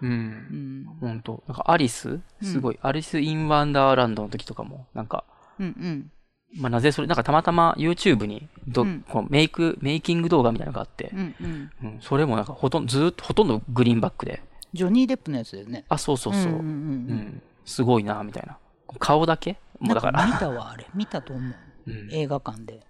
[0.00, 0.06] う。
[0.06, 0.84] うん。
[0.84, 1.42] んほんと。
[1.46, 2.20] なんかアリス？
[2.42, 5.24] すごい、アリス・イン・ワンダーランドの時とかも、なんか、
[5.58, 6.10] うんうん。
[6.54, 9.04] まあ、なぜそれ、なんかたまたま YouTube にど、うん。
[9.08, 11.70] こうメイク、メイキング動画みたいなのがあってう、んうん。
[11.82, 14.42] うん、それもなんかほとんど、ずーっとほとんどグリーンバックで、
[14.74, 15.84] ジョニー・デップのやつだよね。
[15.88, 16.66] あ、そうそうそう、うんんうんうん。
[16.66, 17.42] うん。
[17.64, 18.58] すごいな、みたいな。
[18.98, 19.58] 顔だけ？
[19.78, 20.86] もうだから、見たわあれ。
[20.94, 21.54] 見たと思う。
[21.86, 22.08] うん。
[22.12, 22.86] 映画館で、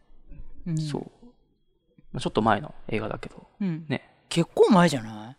[0.66, 1.10] うん、そう。
[2.12, 4.08] まあ、ちょっと前の映画だけど、うん、ね。
[4.28, 5.36] 結構前じゃない？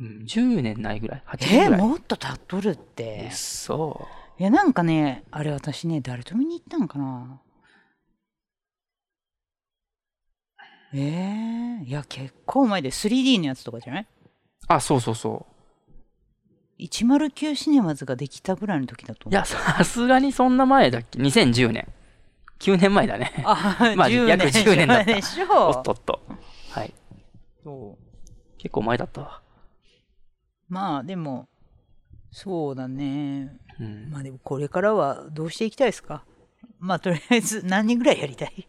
[0.00, 1.80] うん、10年ないぐらい ?8 年えぐらい。
[1.82, 4.06] もっと経っとるってえそ
[4.38, 7.40] いやなんかねあれ私ね誰と見に行ったんかな？
[10.94, 14.02] えー、いや結構前で 3D のやつとかじゃない？
[14.02, 14.06] う
[14.68, 15.46] あ、そうそうそ
[16.78, 16.82] う。
[16.82, 21.86] 109シネマズができたぐらいの時だと思ういや、さすがにそんな前だっけ？$2010 年。
[22.62, 23.32] 9年前だね。
[23.44, 26.20] あ まあ10約10年だったでしおょっとっと。
[26.70, 26.94] はい。
[27.64, 29.42] そう結構前だったわ。
[30.68, 31.48] まあでも
[32.30, 34.10] そうだねうん。
[34.10, 36.24] まあでもこれからはどうしていきたいですか？
[36.78, 38.66] まあとりあえず何人ぐらいやりたい？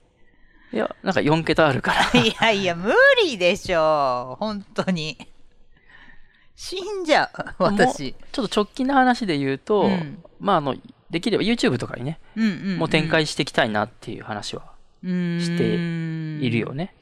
[0.74, 2.02] いや、なんか4桁あるから。
[2.20, 2.92] いやいや無
[3.24, 5.18] 理でしょ本当に
[6.56, 10.76] 死んじゃう私ちょっと直近の話で言うと、うんまあ、あの、
[11.14, 12.78] できれば YouTube とかにね、うんうんうん。
[12.80, 16.94] もう展開していきたいなっていう話はしているよね。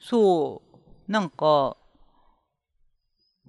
[0.00, 0.62] そ
[1.08, 1.10] う。
[1.10, 1.76] なんか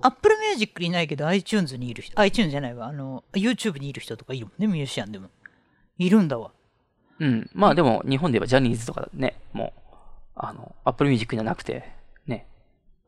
[0.02, 2.88] Apple Music にいないけど iTunes にいる人 iTunes じゃないわ。
[2.88, 5.30] あの YouTube にいる人とかいるもんねミュージシャンでも。
[5.98, 6.52] いるんだわ。
[7.20, 7.50] うん。
[7.54, 9.82] まあでも、日本で言えばジャニーズとかね、もう、
[10.36, 11.97] あの、Apple Music じゃなくて、ね、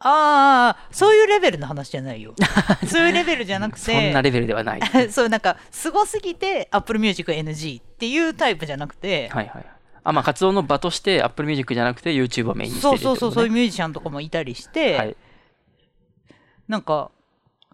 [0.01, 2.33] ああそういうレベルの話じゃないよ
[2.87, 4.81] そういうレベルじゃなくてそんなレベルではない。
[5.11, 9.65] そうなんかすごすぎて Apple Music NG っていうタイプじゃなくて、はいはい。
[10.03, 15.17] あ、まあ活動の場として Apple Music じゃなくて YouTube をメインにしてるねそうそうそうそういうミュージシャンとかもいたりして、はい。
[16.69, 17.11] なんか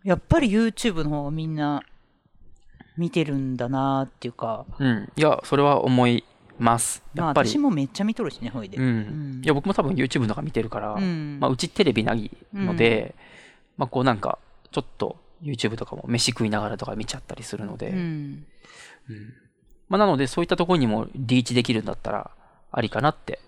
[0.03, 1.83] やっぱり YouTube の方がみんな
[2.97, 5.11] 見てるんだなっていうかうん。
[5.15, 6.23] いや、それは思い
[6.57, 7.03] ます。
[7.13, 7.49] まあやっぱり。
[7.49, 9.41] 私もめっちゃ見とるしねほいで、ううん。
[9.41, 9.43] ん。
[9.43, 11.37] いや、僕も多分 YouTube の中見てるから、うん。
[11.39, 13.15] まあうちテレビないので、
[13.77, 14.39] まあこうなんか、
[14.71, 18.45] ちょっと YouTube とかも飯食いながらとか見ちゃったりするので、うん。
[19.89, 22.31] まあなのでそういったところにもリーチできるんだったら、
[22.71, 23.39] ありかなって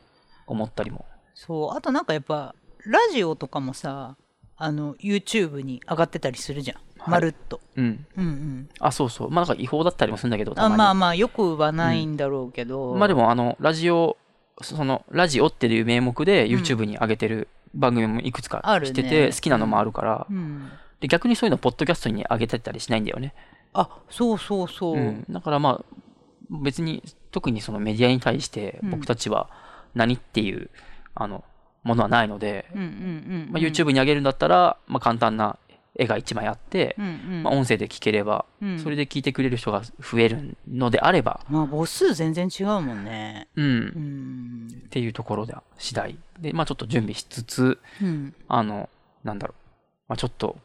[0.46, 1.06] 思ったりも。
[1.34, 1.78] そう。
[1.78, 2.56] あとなんかやっぱ
[2.86, 4.16] ラジオとかもさ
[4.56, 7.62] あの YouTube に上がってたりするじゃん、はいまるっと。
[7.76, 8.06] うん。
[8.18, 8.70] うんうん。
[8.80, 9.30] あ、そうそう。
[9.30, 14.18] まあなんか違法だったりもするんだけど、あまあまあよくはないんだろうけど、まあでもあの、ラジオ、
[14.62, 18.88] その、ラジオっていう名目で YouTube に上げてる番組もいくつかあるね。
[18.88, 23.34] してて、好きなのもあるから、うん、で逆にそういうのポッドキャストに上げてたりしないんだよね。
[23.74, 25.26] あそうそうそう、うん。
[25.30, 25.98] だからまあ、
[26.50, 28.92] 別に、特にそのメディアに対してうん。
[28.92, 29.50] 僕たちは
[29.94, 30.70] 何っていう、
[31.14, 31.44] あの、
[31.84, 33.48] ものはないので、うんうんうん。
[33.52, 35.58] まあ、YouTube に上げるんだったら、まあ簡単な
[35.98, 37.44] 絵が1枚あって、うんうん。
[37.44, 38.80] まあ音声で聞ければ、うん。
[38.80, 43.48] それで聞いてくれる人が増えるのであれば、まあ母数全然違うもんね。
[43.56, 44.68] うん、うん。
[44.86, 46.18] っていうところで次第。
[46.40, 48.34] で、まあちょっと準備しつつ、うん。
[48.48, 48.90] あの、
[49.24, 49.62] なんだろう、
[50.10, 50.58] まあちょっと、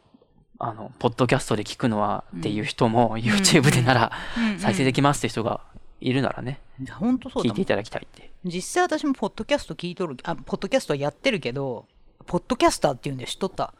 [0.59, 4.11] あの、ポッドキャストで聞くのはっていう人も YouTube でなら
[4.59, 5.61] 再生できますって人が
[5.99, 6.59] いるならね、
[6.91, 8.31] 本当そう聞いていただきたいって。
[8.45, 11.85] 実際私もポッドキャスト聞いとるあポッドキャストやってるけど
[12.25, 13.73] ポッドキャスターっていうんで知っとった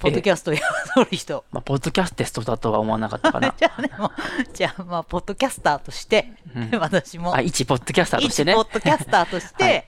[0.00, 0.60] ポッドキャストや
[0.96, 3.54] る人まあ、ポッドキャステストだとは思わなかったかな。
[3.58, 4.10] じゃあでも
[4.52, 8.60] じゃあまあポッドキャスターとして、うん私もあ、一ポッドキャスターとしてね一ポ。
[8.62, 9.86] ッドキャスターとして、はい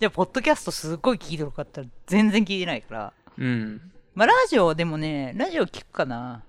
[0.00, 3.92] じゃあポッドキャストすごい聞いてるかったら全然聞いてないからうん。
[4.14, 6.42] まあラジオでもねラジオ聞くかな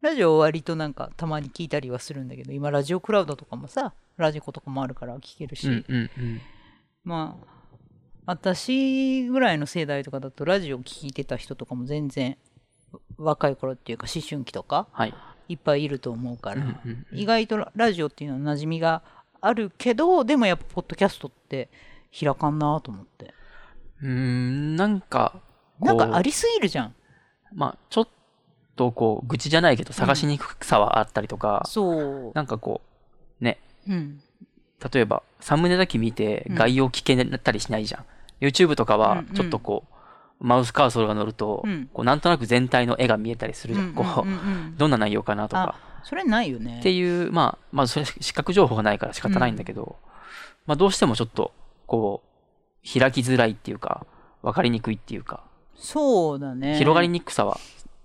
[0.00, 6.40] ラジオ割となんかたまに聞いたりはするんだけど今ラジオクラウドとかもさラジコとかもあるから聞けるし、うんうんうん。
[7.04, 7.55] まあ
[8.26, 12.36] 私ぐらいの世代とかだとラジオ聞いてた人とかも全然
[13.16, 15.14] 若い頃っていうか思春期とかはい。
[15.48, 19.02] いっぱいいると思うから、うんうん意外とララジオっていうのは馴染みが
[19.40, 21.70] あるけどでもやっぱポッドキャストって
[22.18, 23.34] 開かんなと思って。
[24.02, 25.40] うーん、なんか、
[25.80, 26.94] なんかありすぎるじゃん。
[27.52, 28.08] まあ、ちょっ
[28.76, 32.32] とこう、愚痴じゃないけど、探しにくさはあったりとか、そう。
[32.34, 32.80] なんかこ
[33.40, 33.58] う、ね、
[33.88, 34.20] うん。
[34.92, 36.54] 例えば、サムネだけ見てうん。
[36.56, 38.04] 概要聞けたりしないじゃん。
[38.40, 39.96] YouTube とかはちょっとこう、
[40.38, 41.88] マウスカーソルが乗ると、うん。
[41.92, 43.94] こうなんとなく全体の絵が見えたりするじゃん。
[43.94, 44.26] こう、
[44.76, 45.76] どんな内容かなとか。
[46.02, 46.78] それないよね。
[46.80, 49.96] っていう、まあ、まあ、それ視覚情報がないから仕方ないんだけど、
[50.66, 51.52] まあ、どうしてもちょっと、
[51.86, 54.06] こう、開きづらいっていうか、
[54.42, 55.42] わかりにくいっていうか、
[55.74, 56.78] そうだね。
[56.78, 57.58] 広がりにくさは、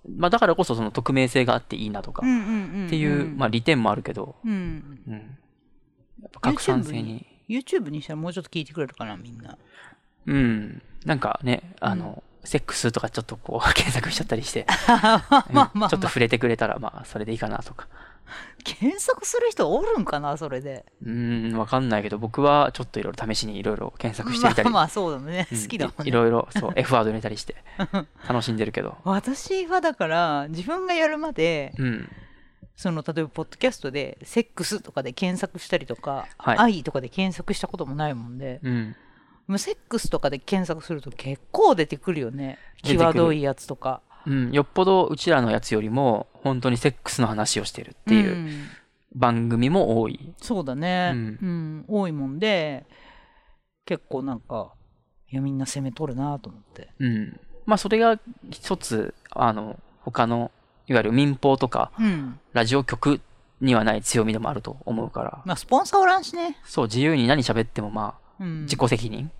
[0.09, 2.21] まあ、だからこそその匿名性があっていいなとか。
[2.21, 4.99] っていう、まあ、利点もあるけど、うん。
[5.07, 5.13] うん。
[6.21, 7.25] やっぱ拡散性 YouTube に。
[7.49, 9.57] YouTube にしたらもうちょっと聞いてくれるかなみんな
[10.25, 10.81] うん。
[11.05, 14.65] なんかね、あの、セックスとかちょっとこう 検索しちゃったりして、
[15.51, 17.87] まあまあちょっと触れてくれたら、まあ、それでいいかなとか。
[18.63, 20.85] 検索する人おるんかなそれで。
[21.03, 25.61] うん、わかんないけど、僕はちょっといろいろ試しにいろいろ検索してみたり、 まあまあそうだね、うん。
[25.61, 26.05] 好きだもんね。
[26.05, 27.55] いいろいろ、そう、F ワード入れたりして、
[28.27, 28.97] 楽しんでるけど。
[29.03, 32.09] 私はだから自分がやるまでうん。
[32.75, 36.57] その例えばポッドキャストで「セックス」とかで検索したりとか「はい。
[36.57, 38.59] 愛」とかで検索したこともないもんで。
[38.63, 38.95] うん。
[39.57, 42.57] セックスとかで検索すると結構出てくるよね。
[42.83, 44.01] 際どいやつとか。
[44.25, 44.51] うん。
[44.51, 48.67] よっぽどうちらのやつよりも、本当にセックスの話をしてるっていううん。
[49.13, 50.33] 番組も多い。
[50.41, 51.77] そうだね、ううん。
[51.79, 52.85] ん多いもんで
[53.85, 54.73] 結構なんか
[55.29, 56.89] いやみんな攻めとるなと思って。
[56.99, 57.39] うん。
[57.65, 60.51] まあ、それが一つ、あの、他の、
[60.87, 62.39] いわゆる民放とか、うん。
[62.53, 63.21] ラジオ局
[63.61, 69.31] にはない強みでもあると思うから、まあスポンサーおらんしね、そう、自由に何喋っても、まあ、うん、自己責任？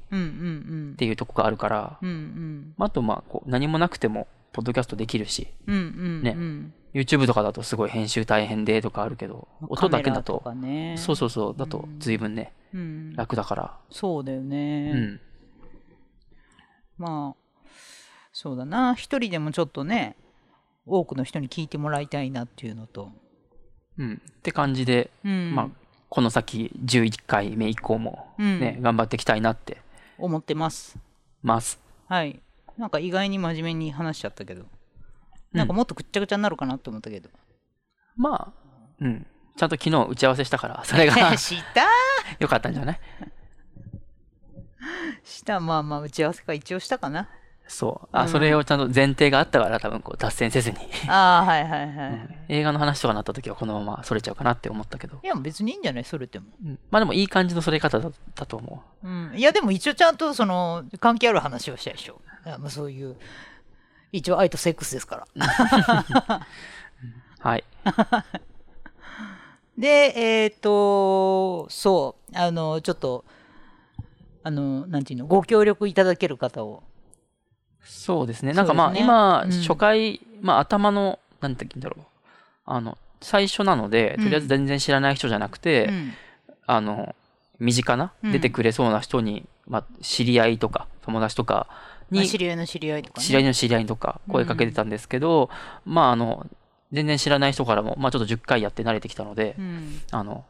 [0.93, 10.43] っていうとこがあるから、ああと、まあ、こう、何もなくても、ポッドキャストできるし、ねうん YouTube とかだとすごい編集大変でとかあるけど、音だけだと、
[10.97, 11.99] そうそうそう、だとうん。
[11.99, 15.19] 随分ね、うん、楽だから、そうだようね、ん。
[16.97, 17.69] まあ
[18.33, 18.93] そうだな。
[18.93, 20.17] 一人でもちょっとね
[20.85, 23.11] 多くの人に聞いてもらいたいなっていうのと、
[23.97, 24.21] うん。
[24.29, 25.55] って感じで、うん。
[25.55, 25.69] まあ、
[26.11, 28.59] この先11回目以降も、うん。
[28.59, 29.77] ね、頑張っていきたいなって。
[30.17, 30.97] 思ってます。
[31.41, 31.79] ます。
[32.09, 32.41] はい。
[32.77, 34.65] なんか意外に真面目に話しちゃったけど。
[35.53, 37.29] なんかもっとぐっちゃぐちゃになるかなって思ったけど、
[38.17, 39.25] まあ、うん。
[39.55, 41.37] ちゃんと昨日打ち合わせしたから、 それが。
[41.37, 41.87] した？
[42.39, 42.99] 良かったんじゃない？
[45.23, 45.61] した。
[45.61, 47.29] まあまあ打ち合わせか一応したかな
[47.71, 48.07] そう。
[48.11, 51.87] あ、うんそれをちゃんと前提があったから多分こう脱線せずに、ああ、はいはいはい。
[51.87, 55.17] うん映画の話とかになった時はこのままそれちゃうかなって思ったけど。
[55.23, 56.03] いや、別にいいんじゃない？
[56.03, 56.47] それても。
[56.65, 59.31] うんまあでもいい感じのそれ方だったと思うん。
[59.37, 62.19] いや、でも一応ちゃんと、その、関係ある話をしたいでしょ。
[62.45, 63.15] いやまあ、そういう、
[64.11, 65.27] 一応愛とセックスですから。
[65.33, 65.39] う。
[67.39, 67.63] はい。
[69.77, 70.13] で、
[70.43, 73.23] えっ、と、そう、あの、ちょっと、
[74.43, 76.83] あの、なんていうの、ご協力いただける方を。
[77.83, 78.53] そうですね。
[78.53, 82.05] なんかまあね今、うん初回、まあ頭の、なんて言うんだろう。
[82.65, 86.13] あの、最初なので、とりあえず全然知らない人じゃなくて、うん
[86.67, 87.15] あの、
[87.59, 91.67] 身近な、うん出てくれそうな人に、まあ、知り合いとか、友達とか
[92.09, 93.25] に、まあ知り合いの知り合いとかね。
[93.25, 95.49] 知り合いの知り合いとか声かけてたんですけど、
[95.85, 96.45] まああの、
[96.91, 100.01] 全然知らない人からも、まあちょっと10回やって慣れてきたので、うん。
[100.11, 100.45] あの、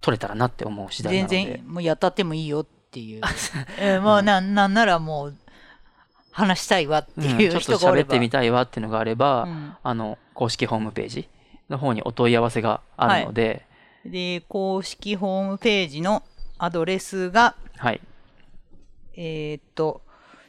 [0.00, 1.36] 取れたらなって思う次第なので。
[1.36, 3.22] 全然、もうやったってもいいよっていう。
[3.80, 5.36] えーまあ、なん、なんならもう、
[6.34, 8.08] 話したいわってうんいうちょっと人がおれば。
[8.08, 11.28] 喋ってみたいわっていうのがあれば、うんあの、公式ホームページ
[11.70, 13.64] の方にお問い合わせがあるので、
[14.04, 16.24] で、公式ホームページの
[16.58, 18.00] アドレスが、はい。
[19.16, 20.02] えーっと、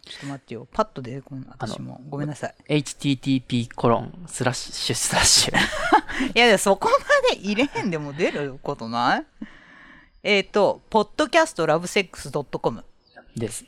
[0.04, 0.68] ちょっと待ってよ。
[0.74, 2.02] パッと出てこん私も。
[2.10, 2.80] ごめんなさい。
[2.80, 5.56] http コロンスラッシュスラッシュ。
[6.36, 6.98] いや、そこま
[7.36, 9.26] で入れへんでも出ることない？
[10.24, 12.84] えーっと、podcastlovesexcom。
[13.36, 13.66] です。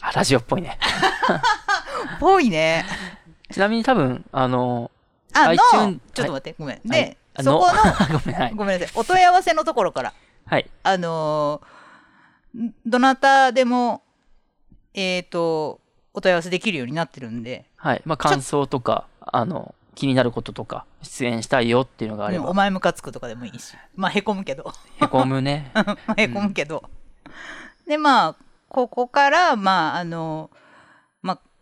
[0.00, 0.76] あ、ラジオっぽいね。
[2.18, 2.84] ぽいね。
[3.52, 4.90] ちなみに多分、あの、
[5.32, 6.76] あ、の、iTunes ちょっと待って、ごめん。
[6.76, 7.72] はいで、あそこの、
[8.18, 8.54] ごめん、はい。
[8.54, 10.12] ごめんなさい、お問い合わせのところから、
[10.46, 10.68] はい。
[10.82, 11.62] あの
[12.84, 14.02] どなたでも、
[14.94, 15.80] えっ、と、
[16.12, 18.02] お問い合わせできるようになってるんで、はい。
[18.04, 25.70] まあ、感想とか、あの、気になることとか、出演したいよっていうのがあれうんおば、前ムカつくとかでもいいし、まあ、へこむけど、へこむね。
[26.16, 26.82] へこむけど。
[27.86, 28.36] で、まあ、
[28.68, 30.60] ここから、まあ、あの、まあ、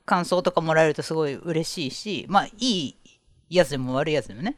[0.09, 2.97] 感想とかもらえるとすごい嬉しいし、まあ、いい
[3.51, 4.57] やつでも悪いやつでもね。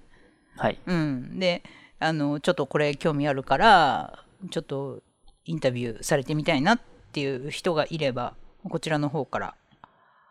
[0.57, 0.79] はい。
[0.87, 1.39] うん。
[1.41, 1.63] で、
[1.99, 5.03] あの、ちょっとこれ興味あるから、ちょっと
[5.45, 6.81] インタビューされてみたいなっ
[7.13, 8.35] ていう人がいれば、
[8.69, 9.55] こちらの方から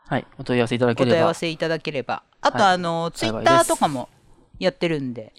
[0.10, 0.26] はい。
[0.40, 1.28] お問い合わせいただお問い合ければ。
[1.28, 2.24] わせいただければ。
[2.42, 4.10] あと、はいあの、ツイッターとかも
[4.58, 5.34] やってるんで、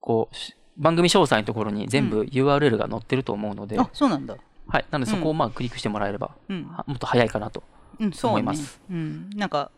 [0.00, 4.36] こうし、番組詳細のところに全部 URL が載ってると思うので、あ、そうなんだ。
[4.66, 4.84] はい。
[4.90, 6.32] なので、そこをまあクリックしてもらえれば、
[6.86, 7.62] もっと早いかなと。
[8.00, 9.30] うん、そう、ね、思いますうん。
[9.36, 9.70] なんか、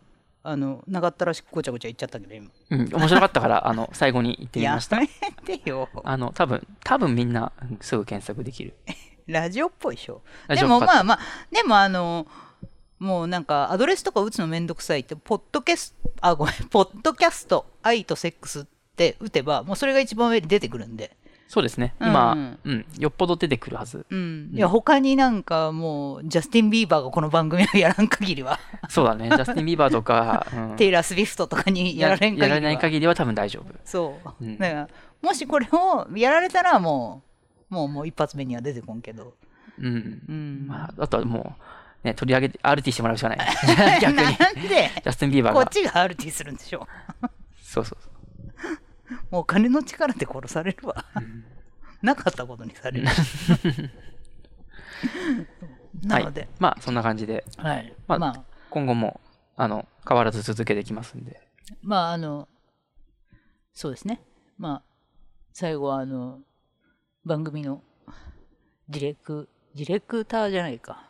[0.43, 2.49] あの、長ったらしくごちゃごちゃ言っちゃったけど、今。
[2.69, 2.89] うん。
[2.93, 5.01] 面白かったから、あの、最後に言ってみました。
[5.01, 5.07] や
[5.45, 5.89] めてよ。
[6.03, 8.75] あの、多分、多分みんなうんすぐ検索できる。
[9.27, 10.21] ラジオっぽいでしょ。
[10.47, 11.19] でもまあまあ、
[11.51, 12.27] でもあの、
[12.99, 18.65] もうなんかアドレスとか打つのめんどくさいって、ポッドキャスト、あ、ごめん、ポッドキャスト、愛とセックスっ
[18.95, 21.15] て打てば、もうそれが一番上に出てくるんで。
[21.47, 21.95] そうですね。
[21.99, 24.05] うん今、うんうん、よっぽど出てくるはず。
[24.09, 24.51] うん。
[24.53, 29.29] いや、他になんかもう、ジャスティン・ビーバーがこの番組をやらん限りは、そうだね。
[29.33, 32.47] ジャスティン・ビーバーとか、うんテイラー・スウィフトとかにやられん限りは。
[32.47, 33.73] やられない限りは多分大丈夫。
[33.85, 34.43] そう。
[34.43, 34.89] うんだから、
[35.21, 37.23] もしこれをやられたらも
[37.71, 39.33] う、もうもう一発目には出てこんけど。
[39.79, 40.21] うん。
[40.27, 40.65] うん。
[40.67, 41.55] まあ、あとはも
[42.03, 43.39] う、ね、取り上げて、RT してもらうしかない。
[44.01, 44.37] 逆に。
[44.37, 44.91] なんで？
[45.03, 45.61] ジャスティン・ビーバーが。
[45.61, 46.87] こっちが RT するんでしょ。
[47.61, 48.77] そうそうそう。
[49.31, 51.05] もう金の力で殺されるわ。
[52.01, 53.07] なかったことにされる。
[56.03, 57.95] なので、まあ、そんな感じで、はい。
[58.07, 59.19] まあまあ、今後も、
[59.55, 61.41] あの、変わらず続けていきますんで。
[61.81, 62.47] まあ、あの、
[63.73, 64.21] そうですね。
[64.57, 64.83] まあ、
[65.53, 66.41] 最後は、あの、
[67.25, 67.83] 番組の
[68.89, 71.09] ディレク、ディレクターじゃないか。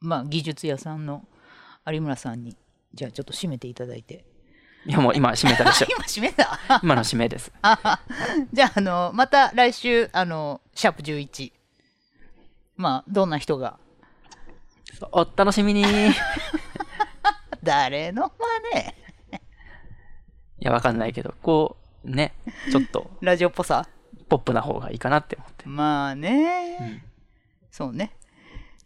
[0.00, 1.26] まあ、技術屋さんの
[1.86, 2.56] 有村さんに、
[2.94, 4.24] じゃあちょっと締めていただいて。
[4.86, 5.86] いやもう今閉めたでしょ。
[5.90, 6.58] 今締めた？
[6.82, 7.52] 今の締めです。
[7.62, 8.00] あ
[8.52, 11.52] じゃあ、あの、また来週、あの、シャープ11。
[12.76, 13.78] まあ、どんな人が、
[15.12, 15.82] お楽しみに。
[15.82, 15.84] い
[17.62, 18.32] 誰の
[18.72, 18.96] 真似？
[20.66, 22.34] や、わかんないけど、こう、ね、
[22.70, 23.88] ちょっとラジオっぽさ？
[24.28, 25.68] ポップな方がいいかなって思って。
[25.68, 27.02] まあね、うん
[27.70, 28.16] そうね。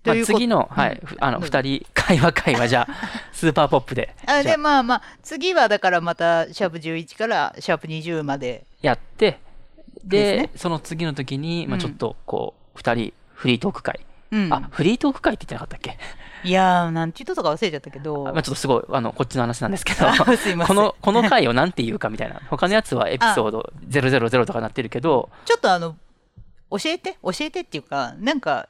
[0.04, 2.94] まあ、次の、はい、ふあの、どうぞ二人、会話会話じゃあ、
[3.32, 8.64] スーパーポップで、あでまあまあ次はだからまたシャープ11からシャープ20まで。
[8.80, 9.40] やって、
[10.04, 10.50] で、ね。
[10.56, 11.80] その次の時に、まあうん。
[11.80, 14.00] ちょっと、こう、二人、フリートーク会。
[14.30, 14.52] うん。
[14.52, 15.98] あ、フリートーク会って言ってなかったっけ、
[16.44, 18.28] いやーなんて言ったとか忘れちゃったけど。
[18.28, 20.06] あまあ、ちょっとすごい、あの、こっちの話なんですけど、
[20.66, 22.40] この、この回をなんて言うかみたいな。
[22.48, 25.96] 他のやつはエピソード000とかなってるけど、ちょっとあの
[26.70, 28.68] 教えて教えてっていうかなんか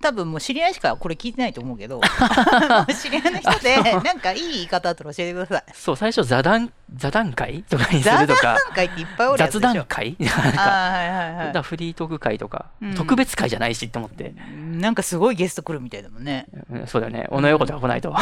[0.00, 2.00] 多分もう知り合いしかこれ聞いてないと思うけど
[3.02, 10.16] 知り合いの人でなんかいい言い方あったら教えてくださいそう、最初座談、座談会とかにするとか、会っていっぱいおるやつ雑でしょ談会？
[10.20, 17.26] なんあか、ーはいはいだからフリートーク会とか、うん特別会じゃないしって思って、なんかすごいゲスト来るみたいだもんねうんそうだよね。
[17.30, 18.14] 小野洋子とか来ないと。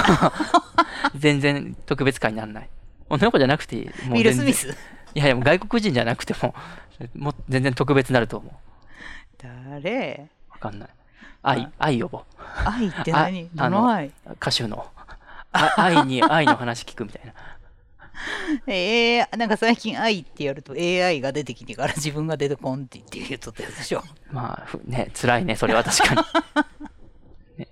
[1.14, 2.68] 全然特別会にならない。
[3.10, 3.76] 小野洋子じゃなくて、
[4.08, 4.68] もウィル・スミス？
[5.14, 6.54] いやいや、外国人じゃなくても、
[7.14, 8.52] もう全然特別になると思う。
[9.38, 10.28] 誰？
[10.50, 10.88] わかんない。
[11.46, 12.22] 愛、愛呼ぼう。
[12.64, 13.48] 愛って何？
[13.56, 14.86] あどの愛歌手の。
[15.52, 17.32] あ愛に、 愛の話聞くみたいな。
[18.66, 24.02] えー、なんか最近愛ってやると AI が出てきてから自分が出てこんって言って言うとったやつでしょ。
[24.32, 26.22] まあ、ふね、辛いね、それは確かに。
[27.64, 27.68] ね、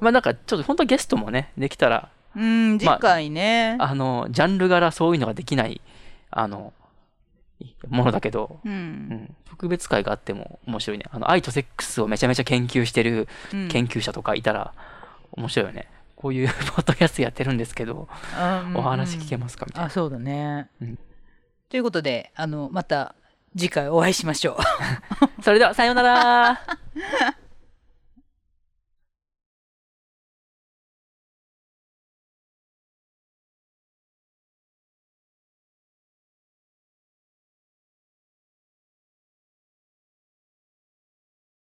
[0.00, 3.76] まあなんか、ちょっと本当ゲストもね、できたら、うん、次回ね。
[3.78, 5.80] あの、ジャンル柄そういうのができない、
[6.30, 6.72] あの、
[7.88, 8.68] ものだけど、う。
[8.68, 11.04] うんん、特別会があっても面白いね。
[11.10, 14.72] あの、愛とセックスをめちゃめちゃ研究してるうん研究者とかいたら
[15.32, 15.88] 面白いよね。
[16.16, 19.66] こういう ポッドキャストやってるんですけど、あお話聞けまますか？
[19.66, 19.86] みたいな。
[19.86, 20.68] あ、そうだね。
[20.80, 20.98] うん
[21.70, 23.16] ということで、あの、また
[23.56, 24.58] 次回お会いしましょ
[25.38, 25.42] う。
[25.42, 26.60] それでは、さようなら